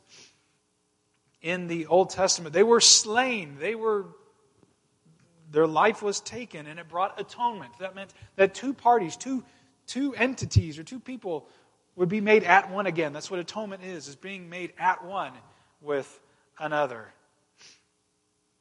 In 1.41 1.67
the 1.67 1.87
Old 1.87 2.11
Testament, 2.11 2.53
they 2.53 2.63
were 2.63 2.79
slain. 2.79 3.57
They 3.59 3.75
were 3.75 4.05
their 5.51 5.67
life 5.67 6.01
was 6.01 6.21
taken 6.21 6.65
and 6.65 6.79
it 6.79 6.87
brought 6.87 7.19
atonement. 7.19 7.73
That 7.79 7.93
meant 7.93 8.13
that 8.37 8.53
two 8.53 8.73
parties, 8.73 9.17
two, 9.17 9.43
two 9.85 10.15
entities 10.15 10.79
or 10.79 10.83
two 10.83 10.99
people 10.99 11.47
would 11.95 12.09
be 12.09 12.21
made 12.21 12.43
at 12.43 12.71
one 12.71 12.85
again. 12.85 13.13
That's 13.13 13.29
what 13.29 13.39
atonement 13.39 13.83
is, 13.83 14.07
is 14.07 14.15
being 14.15 14.49
made 14.49 14.73
at 14.79 15.03
one 15.03 15.33
with 15.81 16.19
another. 16.59 17.13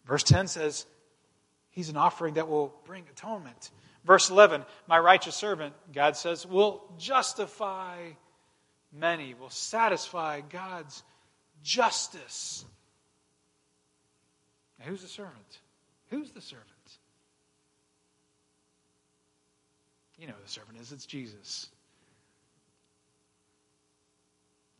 Verse 0.04 0.22
10 0.22 0.48
says, 0.48 0.86
He's 1.70 1.88
an 1.88 1.96
offering 1.96 2.34
that 2.34 2.48
will 2.48 2.74
bring 2.84 3.04
atonement. 3.10 3.70
Verse 4.04 4.30
11, 4.30 4.64
my 4.88 4.98
righteous 4.98 5.36
servant, 5.36 5.74
God 5.92 6.16
says, 6.16 6.46
will 6.46 6.82
justify 6.98 7.96
many, 8.92 9.34
will 9.34 9.50
satisfy 9.50 10.40
God's 10.40 11.02
justice. 11.62 12.64
Now, 14.78 14.86
who's 14.86 15.02
the 15.02 15.08
servant? 15.08 15.60
Who's 16.08 16.30
the 16.30 16.40
servant? 16.40 16.66
You 20.18 20.26
know 20.26 20.34
who 20.34 20.42
the 20.42 20.50
servant 20.50 20.78
is. 20.80 20.92
It's 20.92 21.06
Jesus. 21.06 21.68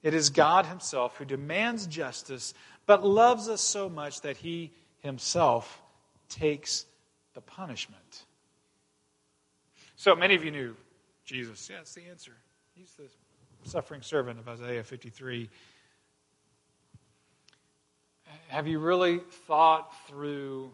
It 0.03 0.15
is 0.15 0.31
God 0.31 0.67
Himself 0.67 1.17
who 1.17 1.25
demands 1.25 1.87
justice, 1.87 2.55
but 2.87 3.05
loves 3.05 3.49
us 3.49 3.61
so 3.61 3.89
much 3.89 4.23
that 4.23 4.37
He 4.37 4.73
Himself 5.01 5.83
takes 6.29 6.87
the 7.35 7.41
punishment. 7.41 8.25
So 9.97 10.17
many 10.17 10.35
of 10.35 10.45
you 10.45 10.51
knew 10.51 10.77
Jesus. 11.25 11.69
Yeah, 11.71 11.77
that's 11.77 11.95
the 11.95 12.07
answer. 12.09 12.33
He's 12.75 12.93
the 12.93 13.09
suffering 13.69 14.03
servant 14.03 14.39
of 14.39 14.49
Isaiah 14.49 14.83
53. 14.83 15.51
Have 18.49 18.67
you 18.67 18.79
really 18.79 19.21
thought 19.47 19.93
through 20.09 20.73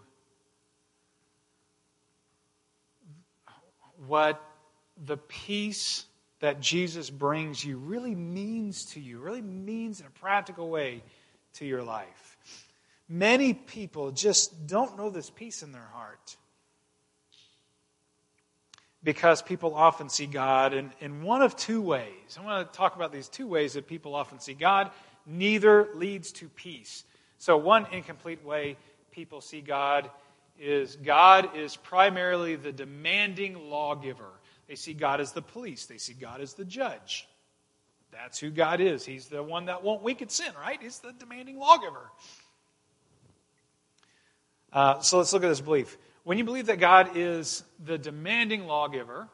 what 4.07 4.43
the 5.05 5.17
peace 5.17 6.06
that 6.40 6.61
Jesus 6.61 7.11
brings 7.11 7.64
you 7.64 7.79
really 7.79 8.14
means 8.14 8.87
to 8.92 9.01
you, 9.01 9.18
really 9.18 9.42
means 9.42 10.01
in 10.01 10.07
a 10.07 10.11
practical 10.11 10.68
way 10.68 11.03
to 11.55 11.64
your 11.64 11.83
life? 11.83 12.37
Many 13.09 13.55
people 13.55 14.11
just 14.11 14.66
don't 14.66 14.96
know 14.96 15.11
this 15.11 15.31
peace 15.31 15.62
in 15.62 15.72
their 15.72 15.88
heart 15.92 16.37
because 19.07 19.40
people 19.40 19.75
often 19.75 20.09
see 20.09 20.27
God 20.27 20.75
in, 20.75 20.90
in 21.01 21.22
one 21.22 21.40
of 21.40 21.55
two 21.57 21.81
ways. 21.81 22.37
I 22.38 22.44
want 22.44 22.72
to 22.72 22.77
talk 22.77 22.96
about 22.96 23.12
these 23.12 23.29
two 23.29 23.46
ways 23.46 23.75
that 23.75 23.87
people 23.87 24.16
often 24.16 24.40
see 24.40 24.55
God. 24.55 24.90
Neither 25.25 25.88
leads 25.94 26.33
to 26.33 26.49
peace. 26.49 27.05
So, 27.38 27.57
one 27.57 27.87
incomplete 27.92 28.44
way 28.44 28.77
people 29.12 29.40
see 29.40 29.61
God 29.61 30.11
is 30.59 30.96
God 30.96 31.57
is 31.57 31.77
primarily 31.77 32.57
the 32.57 32.72
demanding 32.72 33.70
lawgiver. 33.70 34.31
They 34.68 34.74
see 34.74 34.94
God 34.94 35.20
as 35.20 35.33
the 35.33 35.42
police, 35.42 35.87
they 35.87 35.98
see 35.98 36.14
God 36.14 36.40
as 36.40 36.55
the 36.55 36.64
judge. 36.64 37.29
That's 38.12 38.38
who 38.38 38.50
God 38.50 38.81
is. 38.81 39.05
He's 39.05 39.26
the 39.26 39.42
one 39.42 39.66
that 39.66 39.83
won't 39.83 40.02
wink 40.02 40.22
at 40.22 40.31
sin, 40.31 40.50
right? 40.59 40.81
He's 40.81 41.00
the 41.00 41.12
demanding 41.12 41.59
lawgiver. 41.59 42.11
Uh, 44.72 45.00
so 45.00 45.18
let's 45.18 45.33
look 45.33 45.44
at 45.44 45.48
this 45.48 45.61
belief. 45.61 45.98
When 46.24 46.38
you 46.38 46.44
believe 46.44 46.66
that 46.66 46.81
God 46.81 47.11
is 47.16 47.62
the 47.85 47.98
demanding 47.98 48.66
lawgiver, 48.66 49.29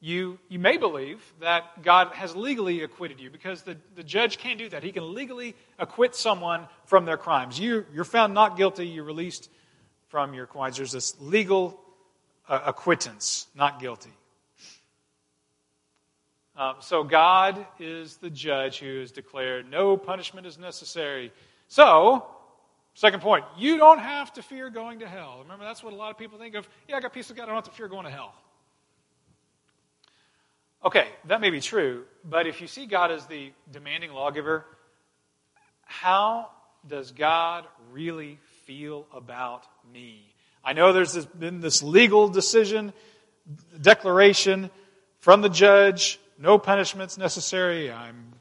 you, 0.00 0.38
you 0.48 0.58
may 0.58 0.78
believe 0.78 1.20
that 1.40 1.82
God 1.82 2.08
has 2.14 2.34
legally 2.34 2.82
acquitted 2.82 3.20
you 3.20 3.28
because 3.28 3.62
the, 3.62 3.76
the 3.94 4.02
judge 4.02 4.38
can't 4.38 4.58
do 4.58 4.68
that. 4.70 4.82
He 4.82 4.92
can 4.92 5.14
legally 5.14 5.54
acquit 5.78 6.14
someone 6.14 6.66
from 6.86 7.04
their 7.04 7.18
crimes. 7.18 7.60
You, 7.60 7.84
you're 7.92 8.04
found 8.04 8.32
not 8.32 8.56
guilty, 8.56 8.86
you're 8.86 9.04
released 9.04 9.50
from 10.08 10.32
your 10.32 10.46
crimes. 10.46 10.78
There's 10.78 10.92
this 10.92 11.20
legal 11.20 11.78
acquittance, 12.50 13.46
not 13.54 13.80
guilty. 13.80 14.12
Um, 16.56 16.76
so 16.80 17.04
God 17.04 17.64
is 17.78 18.16
the 18.16 18.28
judge 18.28 18.80
who 18.80 19.00
has 19.00 19.12
declared 19.12 19.70
no 19.70 19.96
punishment 19.96 20.46
is 20.46 20.58
necessary. 20.58 21.32
So, 21.68 22.26
Second 22.94 23.22
point, 23.22 23.44
you 23.56 23.78
don't 23.78 23.98
have 23.98 24.32
to 24.34 24.42
fear 24.42 24.68
going 24.68 24.98
to 24.98 25.08
hell. 25.08 25.38
Remember, 25.42 25.64
that's 25.64 25.82
what 25.82 25.92
a 25.92 25.96
lot 25.96 26.10
of 26.10 26.18
people 26.18 26.38
think 26.38 26.54
of. 26.54 26.68
Yeah, 26.88 26.96
I 26.96 27.00
got 27.00 27.12
peace 27.12 27.28
with 27.28 27.36
God, 27.36 27.44
I 27.44 27.46
don't 27.46 27.54
have 27.54 27.64
to 27.64 27.70
fear 27.70 27.88
going 27.88 28.04
to 28.04 28.10
hell. 28.10 28.34
Okay, 30.84 31.08
that 31.26 31.40
may 31.40 31.50
be 31.50 31.60
true, 31.60 32.04
but 32.24 32.46
if 32.46 32.60
you 32.60 32.66
see 32.66 32.86
God 32.86 33.10
as 33.10 33.26
the 33.26 33.52
demanding 33.70 34.12
lawgiver, 34.12 34.64
how 35.84 36.50
does 36.86 37.12
God 37.12 37.66
really 37.92 38.38
feel 38.64 39.06
about 39.12 39.66
me? 39.92 40.29
I 40.64 40.72
know 40.74 40.92
there's 40.92 41.26
been 41.26 41.60
this 41.60 41.82
legal 41.82 42.28
decision, 42.28 42.92
declaration 43.80 44.70
from 45.18 45.40
the 45.40 45.48
judge, 45.48 46.20
no 46.38 46.58
punishments 46.58 47.16
necessary. 47.16 47.90
I'm, 47.90 48.32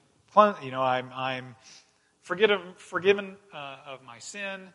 you 0.62 0.71
know, 0.71 0.82
I'm, 0.82 1.10
I'm 1.13 1.55
forgiven, 2.21 2.62
forgiven 2.77 3.38
uh, 3.53 3.77
of 3.88 4.03
my 4.03 4.19
sin. 4.19 4.69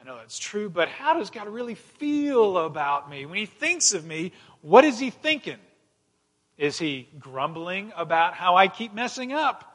I 0.00 0.04
know 0.04 0.16
that's 0.16 0.38
true, 0.38 0.68
but 0.68 0.88
how 0.88 1.14
does 1.14 1.30
God 1.30 1.48
really 1.48 1.74
feel 1.74 2.58
about 2.58 3.10
me? 3.10 3.26
When 3.26 3.38
He 3.38 3.46
thinks 3.46 3.92
of 3.94 4.04
me, 4.04 4.32
what 4.60 4.84
is 4.84 4.98
He 4.98 5.10
thinking? 5.10 5.58
Is 6.58 6.78
He 6.78 7.08
grumbling 7.18 7.92
about 7.96 8.34
how 8.34 8.56
I 8.56 8.68
keep 8.68 8.94
messing 8.94 9.32
up? 9.32 9.70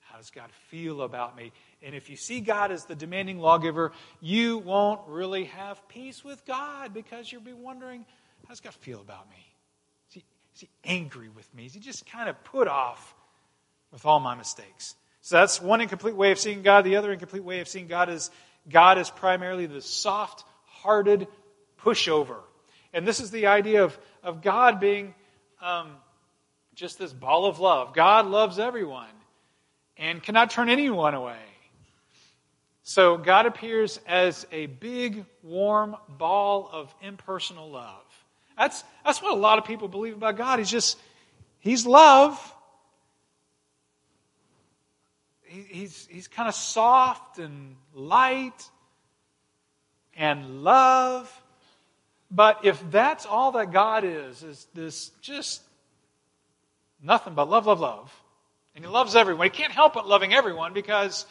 How 0.00 0.16
does 0.16 0.30
God 0.30 0.50
feel 0.70 1.02
about 1.02 1.36
me? 1.36 1.52
And 1.82 1.94
if 1.94 2.08
you 2.10 2.16
see 2.16 2.40
God 2.40 2.72
as 2.72 2.84
the 2.84 2.94
demanding 2.94 3.38
lawgiver, 3.38 3.92
you 4.20 4.58
won't 4.58 5.00
really 5.06 5.44
have 5.44 5.86
peace 5.88 6.24
with 6.24 6.44
God 6.46 6.94
because 6.94 7.30
you'll 7.30 7.42
be 7.42 7.52
wondering, 7.52 8.04
how's 8.48 8.60
God 8.60 8.74
feel 8.74 9.00
about 9.00 9.28
me? 9.30 9.54
Is 10.08 10.14
he, 10.14 10.24
is 10.54 10.60
he 10.62 10.68
angry 10.84 11.28
with 11.28 11.52
me? 11.54 11.66
Is 11.66 11.74
he 11.74 11.80
just 11.80 12.06
kind 12.06 12.28
of 12.28 12.42
put 12.44 12.66
off 12.66 13.14
with 13.96 14.04
all 14.04 14.20
my 14.20 14.34
mistakes. 14.34 14.94
So 15.22 15.36
that's 15.36 15.60
one 15.60 15.80
incomplete 15.80 16.14
way 16.14 16.30
of 16.30 16.38
seeing 16.38 16.62
God. 16.62 16.84
The 16.84 16.96
other 16.96 17.12
incomplete 17.12 17.44
way 17.44 17.60
of 17.60 17.68
seeing 17.68 17.86
God 17.86 18.08
is 18.08 18.30
God 18.68 18.98
is 18.98 19.10
primarily 19.10 19.66
the 19.66 19.80
soft 19.80 20.44
hearted 20.66 21.28
pushover. 21.80 22.40
And 22.92 23.06
this 23.06 23.20
is 23.20 23.30
the 23.30 23.46
idea 23.46 23.84
of, 23.84 23.98
of 24.22 24.42
God 24.42 24.80
being 24.80 25.14
um, 25.62 25.92
just 26.74 26.98
this 26.98 27.12
ball 27.12 27.46
of 27.46 27.58
love. 27.58 27.94
God 27.94 28.26
loves 28.26 28.58
everyone 28.58 29.08
and 29.96 30.22
cannot 30.22 30.50
turn 30.50 30.68
anyone 30.68 31.14
away. 31.14 31.38
So 32.88 33.18
God 33.18 33.46
appears 33.46 33.98
as 34.06 34.46
a 34.52 34.66
big, 34.66 35.24
warm 35.42 35.96
ball 36.08 36.70
of 36.72 36.94
impersonal 37.02 37.68
love. 37.68 38.04
That's, 38.56 38.84
that's 39.04 39.20
what 39.20 39.32
a 39.32 39.36
lot 39.36 39.58
of 39.58 39.64
people 39.64 39.88
believe 39.88 40.14
about 40.14 40.36
God. 40.36 40.60
He's 40.60 40.70
just, 40.70 40.96
He's 41.58 41.84
love, 41.84 42.54
he, 45.42 45.62
he's, 45.62 46.06
he's 46.08 46.28
kind 46.28 46.48
of 46.48 46.54
soft 46.54 47.40
and 47.40 47.74
light. 47.92 48.70
and 50.16 50.62
love. 50.62 51.42
But 52.30 52.64
if 52.64 52.80
that's 52.92 53.26
all 53.26 53.50
that 53.52 53.72
God 53.72 54.04
is, 54.04 54.44
is 54.44 54.64
this 54.74 55.08
just 55.20 55.60
nothing 57.02 57.34
but 57.34 57.50
love, 57.50 57.66
love, 57.66 57.80
love, 57.80 58.14
and 58.76 58.84
He 58.84 58.88
loves 58.88 59.16
everyone, 59.16 59.46
He 59.46 59.50
can't 59.50 59.72
help 59.72 59.94
but 59.94 60.06
loving 60.06 60.32
everyone 60.32 60.72
because 60.72 61.26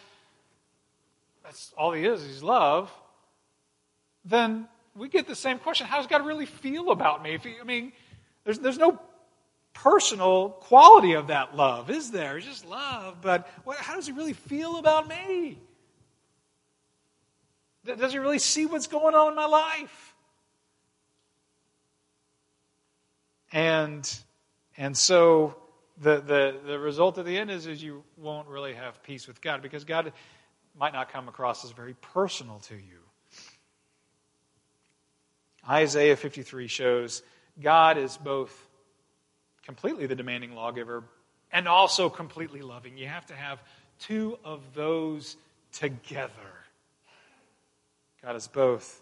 that's 1.45 1.73
all 1.77 1.91
He 1.93 2.05
is, 2.05 2.25
He's 2.25 2.43
love, 2.43 2.91
then 4.25 4.67
we 4.95 5.07
get 5.07 5.27
the 5.27 5.35
same 5.35 5.59
question 5.59 5.87
How 5.87 5.97
does 5.97 6.07
God 6.07 6.25
really 6.25 6.45
feel 6.45 6.91
about 6.91 7.23
me? 7.23 7.35
If 7.35 7.43
he, 7.43 7.55
I 7.59 7.63
mean, 7.63 7.93
there's, 8.43 8.59
there's 8.59 8.77
no 8.77 8.99
personal 9.73 10.49
quality 10.49 11.13
of 11.13 11.27
that 11.27 11.55
love, 11.55 11.89
is 11.89 12.11
there? 12.11 12.37
It's 12.37 12.47
just 12.47 12.65
love, 12.65 13.17
but 13.21 13.47
what, 13.63 13.77
how 13.77 13.95
does 13.95 14.07
He 14.07 14.13
really 14.13 14.33
feel 14.33 14.77
about 14.77 15.07
me? 15.07 15.59
Does 17.85 18.13
He 18.13 18.19
really 18.19 18.39
see 18.39 18.65
what's 18.65 18.87
going 18.87 19.13
on 19.13 19.29
in 19.29 19.35
my 19.35 19.45
life? 19.45 20.15
And, 23.51 24.19
and 24.75 24.97
so 24.97 25.55
the, 26.01 26.19
the, 26.19 26.55
the 26.65 26.79
result 26.79 27.17
at 27.17 27.25
the 27.25 27.37
end 27.37 27.51
is, 27.51 27.67
is 27.67 27.81
you 27.81 28.03
won't 28.17 28.47
really 28.47 28.73
have 28.73 29.01
peace 29.03 29.27
with 29.27 29.39
God 29.39 29.61
because 29.61 29.85
God 29.85 30.11
might 30.77 30.93
not 30.93 31.11
come 31.11 31.27
across 31.27 31.63
as 31.63 31.71
very 31.71 31.93
personal 31.95 32.59
to 32.59 32.75
you. 32.75 32.99
Isaiah 35.67 36.15
53 36.15 36.67
shows 36.67 37.23
God 37.61 37.97
is 37.97 38.17
both 38.17 38.53
completely 39.63 40.05
the 40.05 40.15
demanding 40.15 40.53
lawgiver 40.53 41.03
and 41.51 41.67
also 41.67 42.09
completely 42.09 42.61
loving. 42.61 42.97
You 42.97 43.07
have 43.07 43.25
to 43.27 43.35
have 43.35 43.63
two 43.99 44.37
of 44.43 44.61
those 44.73 45.37
together. 45.71 46.31
God 48.21 48.35
is 48.35 48.47
both 48.47 49.01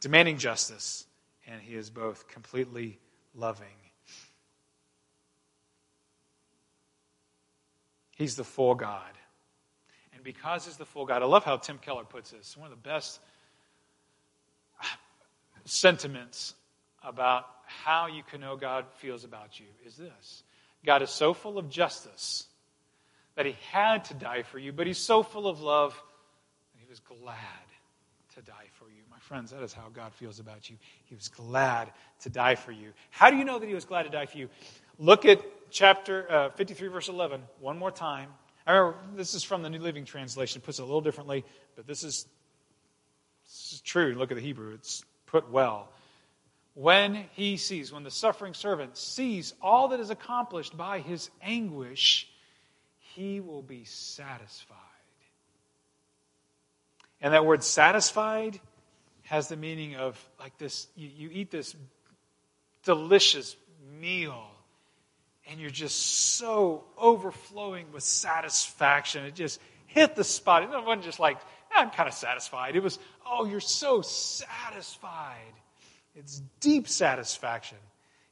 demanding 0.00 0.38
justice 0.38 1.06
and 1.46 1.62
he 1.62 1.74
is 1.74 1.90
both 1.90 2.28
completely 2.28 2.98
loving. 3.34 3.66
He's 8.16 8.34
the 8.34 8.44
full 8.44 8.74
God. 8.74 9.17
And 10.18 10.24
because 10.24 10.64
he's 10.64 10.76
the 10.76 10.84
full 10.84 11.06
God, 11.06 11.22
I 11.22 11.26
love 11.26 11.44
how 11.44 11.58
Tim 11.58 11.78
Keller 11.78 12.02
puts 12.02 12.32
this. 12.32 12.56
One 12.56 12.72
of 12.72 12.82
the 12.82 12.88
best 12.88 13.20
sentiments 15.64 16.54
about 17.04 17.46
how 17.66 18.08
you 18.08 18.24
can 18.24 18.40
know 18.40 18.56
God 18.56 18.86
feels 18.96 19.22
about 19.22 19.60
you 19.60 19.66
is 19.86 19.96
this 19.96 20.42
God 20.84 21.02
is 21.02 21.10
so 21.10 21.34
full 21.34 21.56
of 21.56 21.70
justice 21.70 22.48
that 23.36 23.46
he 23.46 23.54
had 23.70 24.06
to 24.06 24.14
die 24.14 24.42
for 24.42 24.58
you, 24.58 24.72
but 24.72 24.88
he's 24.88 24.98
so 24.98 25.22
full 25.22 25.46
of 25.46 25.60
love 25.60 25.92
that 25.94 26.80
he 26.80 26.88
was 26.88 26.98
glad 26.98 27.36
to 28.34 28.42
die 28.42 28.66
for 28.72 28.86
you. 28.86 29.02
My 29.12 29.20
friends, 29.20 29.52
that 29.52 29.62
is 29.62 29.72
how 29.72 29.88
God 29.94 30.12
feels 30.14 30.40
about 30.40 30.68
you. 30.68 30.78
He 31.04 31.14
was 31.14 31.28
glad 31.28 31.92
to 32.22 32.28
die 32.28 32.56
for 32.56 32.72
you. 32.72 32.90
How 33.10 33.30
do 33.30 33.36
you 33.36 33.44
know 33.44 33.60
that 33.60 33.68
he 33.68 33.74
was 33.74 33.84
glad 33.84 34.02
to 34.02 34.10
die 34.10 34.26
for 34.26 34.38
you? 34.38 34.48
Look 34.98 35.24
at 35.26 35.40
chapter 35.70 36.28
uh, 36.28 36.50
53, 36.50 36.88
verse 36.88 37.08
11, 37.08 37.40
one 37.60 37.78
more 37.78 37.92
time. 37.92 38.30
I 38.68 38.72
remember 38.72 39.16
this 39.16 39.32
is 39.32 39.42
from 39.42 39.62
the 39.62 39.70
New 39.70 39.78
Living 39.78 40.04
Translation, 40.04 40.60
puts 40.60 40.78
it 40.78 40.82
a 40.82 40.84
little 40.84 41.00
differently, 41.00 41.42
but 41.74 41.86
this 41.86 42.04
is, 42.04 42.26
this 43.46 43.72
is 43.72 43.80
true. 43.80 44.14
Look 44.14 44.30
at 44.30 44.34
the 44.34 44.42
Hebrew, 44.42 44.74
it's 44.74 45.02
put 45.24 45.50
well. 45.50 45.88
When 46.74 47.24
he 47.32 47.56
sees, 47.56 47.90
when 47.90 48.04
the 48.04 48.10
suffering 48.10 48.52
servant 48.52 48.98
sees 48.98 49.54
all 49.62 49.88
that 49.88 50.00
is 50.00 50.10
accomplished 50.10 50.76
by 50.76 51.00
his 51.00 51.30
anguish, 51.40 52.28
he 53.14 53.40
will 53.40 53.62
be 53.62 53.84
satisfied. 53.84 54.76
And 57.22 57.32
that 57.32 57.46
word 57.46 57.64
satisfied 57.64 58.60
has 59.22 59.48
the 59.48 59.56
meaning 59.56 59.96
of 59.96 60.22
like 60.38 60.56
this 60.58 60.88
you, 60.94 61.08
you 61.08 61.30
eat 61.32 61.50
this 61.50 61.74
delicious 62.84 63.56
meal 63.98 64.46
and 65.48 65.58
you're 65.58 65.70
just 65.70 66.36
so 66.36 66.84
overflowing 66.96 67.86
with 67.92 68.02
satisfaction. 68.02 69.24
It 69.24 69.34
just 69.34 69.60
hit 69.86 70.14
the 70.14 70.24
spot. 70.24 70.62
It 70.62 70.68
wasn't 70.68 71.04
just 71.04 71.18
like, 71.18 71.38
I'm 71.74 71.90
kind 71.90 72.08
of 72.08 72.14
satisfied. 72.14 72.76
It 72.76 72.82
was, 72.82 72.98
oh, 73.26 73.46
you're 73.46 73.60
so 73.60 74.02
satisfied. 74.02 75.36
It's 76.14 76.42
deep 76.60 76.86
satisfaction. 76.86 77.78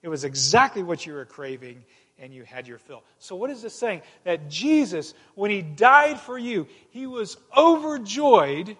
It 0.02 0.09
was 0.09 0.24
exactly 0.24 0.83
what 0.83 1.07
you 1.07 1.14
were 1.14 1.24
craving, 1.24 1.83
and 2.18 2.35
you 2.35 2.44
had 2.44 2.68
your 2.68 2.79
fill. 2.79 3.02
So, 3.18 3.35
what 3.35 3.50
is 3.50 3.62
this 3.62 3.74
saying? 3.74 4.02
That 4.24 4.48
Jesus, 4.48 5.14
when 5.35 5.50
he 5.50 5.62
died 5.62 6.20
for 6.20 6.38
you, 6.38 6.66
he 6.90 7.07
was 7.07 7.37
overjoyed 7.57 8.76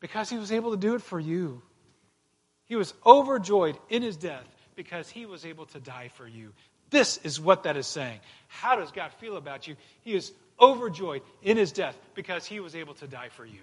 because 0.00 0.28
he 0.30 0.36
was 0.36 0.52
able 0.52 0.72
to 0.72 0.76
do 0.76 0.94
it 0.94 1.02
for 1.02 1.18
you. 1.18 1.62
He 2.66 2.76
was 2.76 2.92
overjoyed 3.04 3.78
in 3.88 4.02
his 4.02 4.16
death 4.16 4.46
because 4.78 5.10
he 5.10 5.26
was 5.26 5.44
able 5.44 5.66
to 5.66 5.80
die 5.80 6.08
for 6.14 6.24
you. 6.24 6.52
This 6.88 7.18
is 7.24 7.40
what 7.40 7.64
that 7.64 7.76
is 7.76 7.88
saying. 7.88 8.20
How 8.46 8.76
does 8.76 8.92
God 8.92 9.12
feel 9.14 9.36
about 9.36 9.66
you? 9.66 9.74
He 10.04 10.14
is 10.14 10.32
overjoyed 10.60 11.22
in 11.42 11.56
his 11.56 11.72
death 11.72 11.98
because 12.14 12.46
he 12.46 12.60
was 12.60 12.76
able 12.76 12.94
to 12.94 13.08
die 13.08 13.28
for 13.30 13.44
you. 13.44 13.58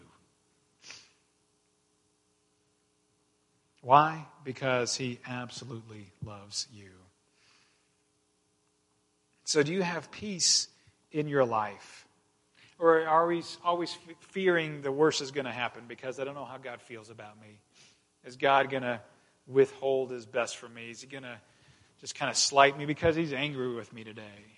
Why? 3.82 4.26
Because 4.44 4.98
he 4.98 5.20
absolutely 5.26 6.12
loves 6.22 6.68
you. 6.74 6.90
So, 9.46 9.64
do 9.64 9.72
you 9.72 9.84
have 9.84 10.12
peace 10.12 10.68
in 11.14 11.30
your 11.30 11.46
life? 11.46 12.06
Or 12.78 13.08
are 13.08 13.26
we 13.26 13.42
always 13.64 13.98
fearing 14.20 14.82
the 14.82 14.92
worst 14.92 15.22
is 15.22 15.32
going 15.32 15.46
to 15.46 15.52
happen 15.54 15.84
because 15.88 16.20
I 16.20 16.26
don't 16.26 16.36
know 16.36 16.44
how 16.44 16.58
God 16.58 16.82
feels 16.82 17.10
about 17.10 17.40
me? 17.40 17.60
Is 18.26 18.36
God 18.36 18.70
going 18.70 18.84
to 18.84 19.00
withhold 19.48 20.12
his 20.12 20.26
best 20.26 20.58
from 20.58 20.74
me? 20.74 20.90
Is 20.92 21.02
he 21.02 21.08
going 21.08 21.24
to 21.24 21.38
just 22.02 22.16
kind 22.16 22.30
of 22.30 22.38
slight 22.38 22.78
me 22.78 22.86
because 22.86 23.16
he's 23.16 23.34
angry 23.34 23.74
with 23.74 23.92
me 23.94 24.04
today? 24.04 24.56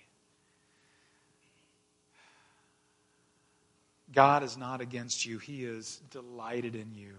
God 4.12 4.42
is 4.42 4.56
not 4.56 4.80
against 4.80 5.26
you, 5.26 5.38
He 5.38 5.64
is 5.64 6.00
delighted 6.10 6.74
in 6.74 6.92
you. 6.94 7.14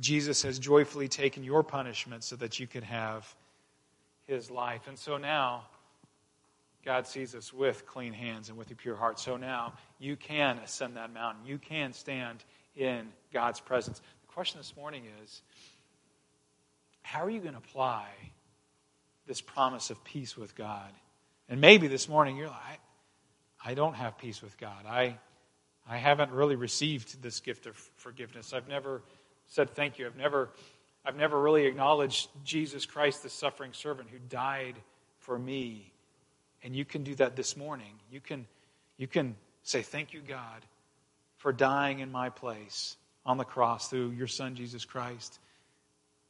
Jesus 0.00 0.42
has 0.42 0.58
joyfully 0.58 1.08
taken 1.08 1.42
your 1.42 1.62
punishment 1.62 2.24
so 2.24 2.36
that 2.36 2.58
you 2.58 2.66
could 2.66 2.84
have 2.84 3.32
His 4.26 4.50
life. 4.50 4.86
And 4.88 4.98
so 4.98 5.18
now, 5.18 5.64
God 6.84 7.06
sees 7.06 7.34
us 7.34 7.52
with 7.52 7.84
clean 7.86 8.12
hands 8.12 8.48
and 8.48 8.56
with 8.56 8.70
a 8.70 8.74
pure 8.74 8.96
heart. 8.96 9.18
So 9.18 9.36
now, 9.36 9.74
you 9.98 10.16
can 10.16 10.58
ascend 10.58 10.96
that 10.96 11.12
mountain. 11.12 11.44
You 11.44 11.58
can 11.58 11.92
stand 11.92 12.44
in 12.76 13.08
God's 13.32 13.60
presence. 13.60 13.98
The 13.98 14.32
question 14.32 14.60
this 14.60 14.74
morning 14.76 15.04
is 15.22 15.42
how 17.08 17.24
are 17.24 17.30
you 17.30 17.40
going 17.40 17.52
to 17.52 17.58
apply 17.58 18.06
this 19.26 19.40
promise 19.40 19.90
of 19.90 20.02
peace 20.04 20.36
with 20.36 20.54
God? 20.54 20.90
And 21.48 21.60
maybe 21.60 21.88
this 21.88 22.08
morning 22.08 22.36
you're 22.36 22.48
like, 22.48 22.80
I 23.64 23.74
don't 23.74 23.94
have 23.94 24.18
peace 24.18 24.42
with 24.42 24.56
God. 24.58 24.86
I 24.86 25.18
I 25.88 25.96
haven't 25.96 26.32
really 26.32 26.56
received 26.56 27.22
this 27.22 27.40
gift 27.40 27.66
of 27.66 27.74
forgiveness. 27.96 28.52
I've 28.52 28.68
never 28.68 29.02
said 29.46 29.70
thank 29.70 29.98
you. 29.98 30.06
I've 30.06 30.16
never, 30.16 30.50
I've 31.04 31.16
never 31.16 31.40
really 31.40 31.64
acknowledged 31.64 32.28
Jesus 32.44 32.84
Christ, 32.84 33.22
the 33.22 33.30
suffering 33.30 33.72
servant 33.72 34.10
who 34.10 34.18
died 34.28 34.74
for 35.18 35.38
me. 35.38 35.90
And 36.62 36.76
you 36.76 36.84
can 36.84 37.04
do 37.04 37.14
that 37.14 37.36
this 37.36 37.56
morning. 37.56 37.94
You 38.12 38.20
can, 38.20 38.46
you 38.98 39.06
can 39.06 39.34
say, 39.62 39.80
Thank 39.80 40.12
you, 40.12 40.20
God, 40.20 40.66
for 41.38 41.52
dying 41.52 42.00
in 42.00 42.12
my 42.12 42.28
place 42.28 42.96
on 43.24 43.38
the 43.38 43.44
cross 43.44 43.88
through 43.88 44.10
your 44.10 44.26
Son, 44.26 44.54
Jesus 44.54 44.84
Christ. 44.84 45.38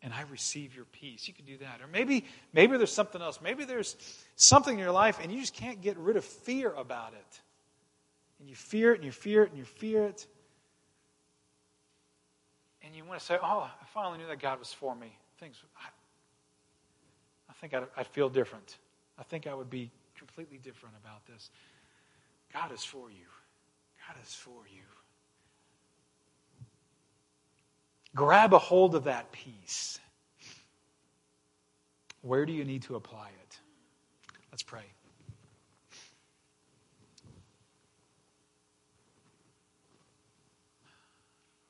And 0.03 0.15
I 0.15 0.23
receive 0.31 0.77
your 0.77 0.85
peace. 0.85 1.27
You 1.27 1.35
can 1.35 1.45
do 1.45 1.59
that. 1.59 1.81
Or 1.83 1.89
maybe, 1.89 2.25
maybe 2.53 2.77
there's 2.77 2.93
something 2.93 3.21
else. 3.21 3.41
Maybe 3.43 3.65
there's 3.65 3.97
something 4.37 4.75
in 4.75 4.79
your 4.79 4.93
life 4.93 5.19
and 5.21 5.33
you 5.33 5.41
just 5.41 5.55
can't 5.55 5.81
get 5.81 5.97
rid 5.99 6.17
of 6.17 6.25
fear 6.25 6.73
about 6.73 7.15
it. 7.15 7.41
And 8.39 8.49
you 8.49 8.55
fear 8.55 8.93
it 8.93 8.97
and 8.97 9.05
you 9.05 9.11
fear 9.11 9.43
it 9.43 9.51
and 9.51 9.59
you 9.59 9.65
fear 9.65 10.05
it. 10.05 10.27
And 12.83 12.95
you 12.95 13.05
want 13.05 13.19
to 13.19 13.27
say, 13.27 13.37
Oh, 13.43 13.69
I 13.69 13.85
finally 13.93 14.19
knew 14.19 14.29
that 14.29 14.39
God 14.39 14.61
was 14.61 14.73
for 14.73 14.95
me. 14.95 15.17
Things, 15.41 15.57
I, 15.77 15.89
I 17.51 17.53
think 17.55 17.75
I'd, 17.75 17.85
I'd 17.97 18.07
feel 18.07 18.29
different. 18.29 18.79
I 19.19 19.25
think 19.25 19.49
I 19.49 19.55
would 19.55 19.71
be 19.71 19.91
completely 20.17 20.59
different 20.59 20.95
about 21.03 21.27
this. 21.27 21.51
God 22.53 22.73
is 22.73 22.85
for 22.85 23.11
you. 23.11 23.27
God 24.07 24.17
is 24.23 24.33
for 24.33 24.63
you. 24.73 24.83
Grab 28.15 28.53
a 28.53 28.59
hold 28.59 28.95
of 28.95 29.05
that 29.05 29.31
peace. 29.33 29.99
Where 32.23 32.47
do 32.47 32.53
you 32.53 32.65
need 32.65 32.83
to 32.83 32.97
apply 32.97 33.29
it? 33.29 33.61
Let's 34.51 34.63
pray. 34.63 34.85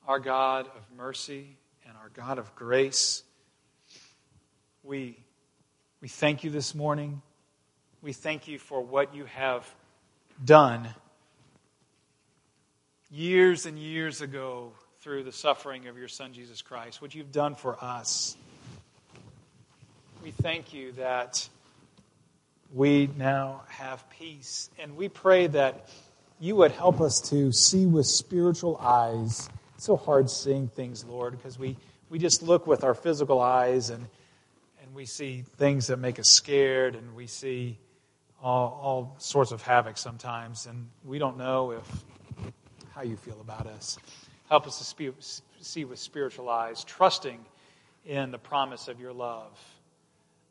our 0.09 0.19
God 0.19 0.65
of 0.75 0.97
mercy 0.97 1.55
and 1.87 1.95
our 1.95 2.09
God 2.09 2.39
of 2.39 2.55
grace. 2.55 3.21
We, 4.81 5.15
we 6.01 6.07
thank 6.07 6.43
you 6.43 6.49
this 6.49 6.73
morning. 6.73 7.21
We 8.01 8.11
thank 8.11 8.47
you 8.47 8.57
for 8.57 8.81
what 8.81 9.13
you 9.13 9.25
have 9.25 9.71
done 10.43 10.89
years 13.11 13.67
and 13.67 13.77
years 13.77 14.19
ago 14.21 14.71
through 15.01 15.23
the 15.23 15.31
suffering 15.31 15.87
of 15.87 15.97
your 15.97 16.09
Son, 16.09 16.33
Jesus 16.33 16.61
Christ, 16.61 17.01
what 17.01 17.15
you've 17.15 17.31
done 17.31 17.55
for 17.55 17.81
us. 17.81 18.35
We 20.21 20.31
thank 20.31 20.73
you 20.73 20.91
that 20.93 21.47
we 22.73 23.09
now 23.17 23.61
have 23.69 24.09
peace. 24.09 24.69
And 24.77 24.97
we 24.97 25.07
pray 25.07 25.47
that 25.47 25.87
you 26.37 26.57
would 26.57 26.71
help 26.71 26.99
us 26.99 27.21
to 27.29 27.53
see 27.53 27.85
with 27.85 28.07
spiritual 28.07 28.77
eyes. 28.77 29.49
It's 29.75 29.85
so 29.85 29.95
hard 29.95 30.29
seeing 30.29 30.67
things, 30.67 31.05
Lord, 31.05 31.37
because 31.37 31.57
we, 31.57 31.77
we 32.09 32.19
just 32.19 32.43
look 32.43 32.67
with 32.67 32.83
our 32.83 32.93
physical 32.93 33.39
eyes 33.39 33.91
and, 33.91 34.05
and 34.83 34.93
we 34.93 35.05
see 35.05 35.43
things 35.55 35.87
that 35.87 35.97
make 35.97 36.19
us 36.19 36.27
scared 36.29 36.95
and 36.95 37.15
we 37.15 37.25
see 37.25 37.77
all, 38.43 38.79
all 38.83 39.15
sorts 39.17 39.53
of 39.53 39.61
havoc 39.61 39.97
sometimes. 39.97 40.65
And 40.65 40.89
we 41.05 41.19
don't 41.19 41.37
know 41.37 41.71
if 41.71 42.03
how 42.93 43.03
you 43.03 43.15
feel 43.15 43.39
about 43.39 43.65
us. 43.65 43.97
Help 44.49 44.67
us 44.67 44.79
to 44.79 45.13
see 45.61 45.85
with 45.85 45.99
spiritual 45.99 46.49
eyes, 46.49 46.83
trusting 46.83 47.39
in 48.05 48.31
the 48.31 48.37
promise 48.37 48.87
of 48.87 48.99
your 48.99 49.13
love 49.13 49.57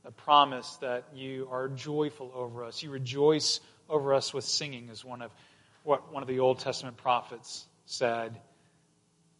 the 0.08 0.12
promise 0.12 0.76
that 0.76 1.04
you 1.14 1.46
are 1.50 1.68
joyful 1.68 2.32
over 2.34 2.64
us. 2.64 2.82
You 2.82 2.90
rejoice 2.90 3.60
over 3.90 4.14
us 4.14 4.32
with 4.32 4.44
singing, 4.44 4.88
as 4.90 5.04
one 5.04 5.20
of 5.20 5.30
what 5.84 6.10
one 6.12 6.22
of 6.22 6.28
the 6.28 6.40
Old 6.40 6.60
Testament 6.60 6.96
prophets 6.96 7.66
said. 7.84 8.34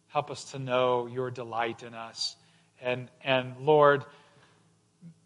Help 0.09 0.29
us 0.29 0.51
to 0.51 0.59
know 0.59 1.07
your 1.07 1.31
delight 1.31 1.81
in 1.81 1.95
us. 1.95 2.35
And, 2.81 3.09
and 3.23 3.55
Lord, 3.61 4.05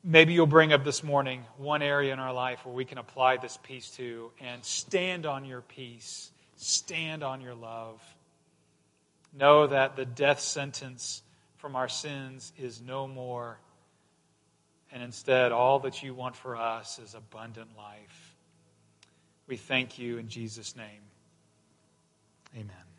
maybe 0.01 0.31
you'll 0.31 0.47
bring 0.47 0.71
up 0.71 0.85
this 0.85 1.03
morning 1.03 1.43
one 1.57 1.81
area 1.81 2.13
in 2.13 2.19
our 2.19 2.33
life 2.33 2.65
where 2.65 2.73
we 2.73 2.85
can 2.85 2.97
apply 2.97 3.35
this 3.35 3.57
peace 3.63 3.89
to 3.97 4.31
and 4.39 4.63
stand 4.63 5.25
on 5.25 5.43
your 5.43 5.59
peace, 5.61 6.31
stand 6.55 7.21
on 7.21 7.41
your 7.41 7.53
love. 7.53 8.01
Know 9.37 9.67
that 9.67 9.95
the 9.95 10.05
death 10.05 10.39
sentence 10.39 11.23
from 11.57 11.75
our 11.75 11.89
sins 11.89 12.53
is 12.57 12.81
no 12.81 13.07
more 13.07 13.57
and 14.93 15.01
instead, 15.01 15.51
all 15.51 15.79
that 15.79 16.03
you 16.03 16.13
want 16.13 16.35
for 16.35 16.55
us 16.55 16.99
is 16.99 17.15
abundant 17.15 17.75
life. 17.75 18.35
We 19.47 19.57
thank 19.57 19.97
you 19.97 20.19
in 20.19 20.29
Jesus' 20.29 20.75
name. 20.75 21.01
Amen. 22.53 22.92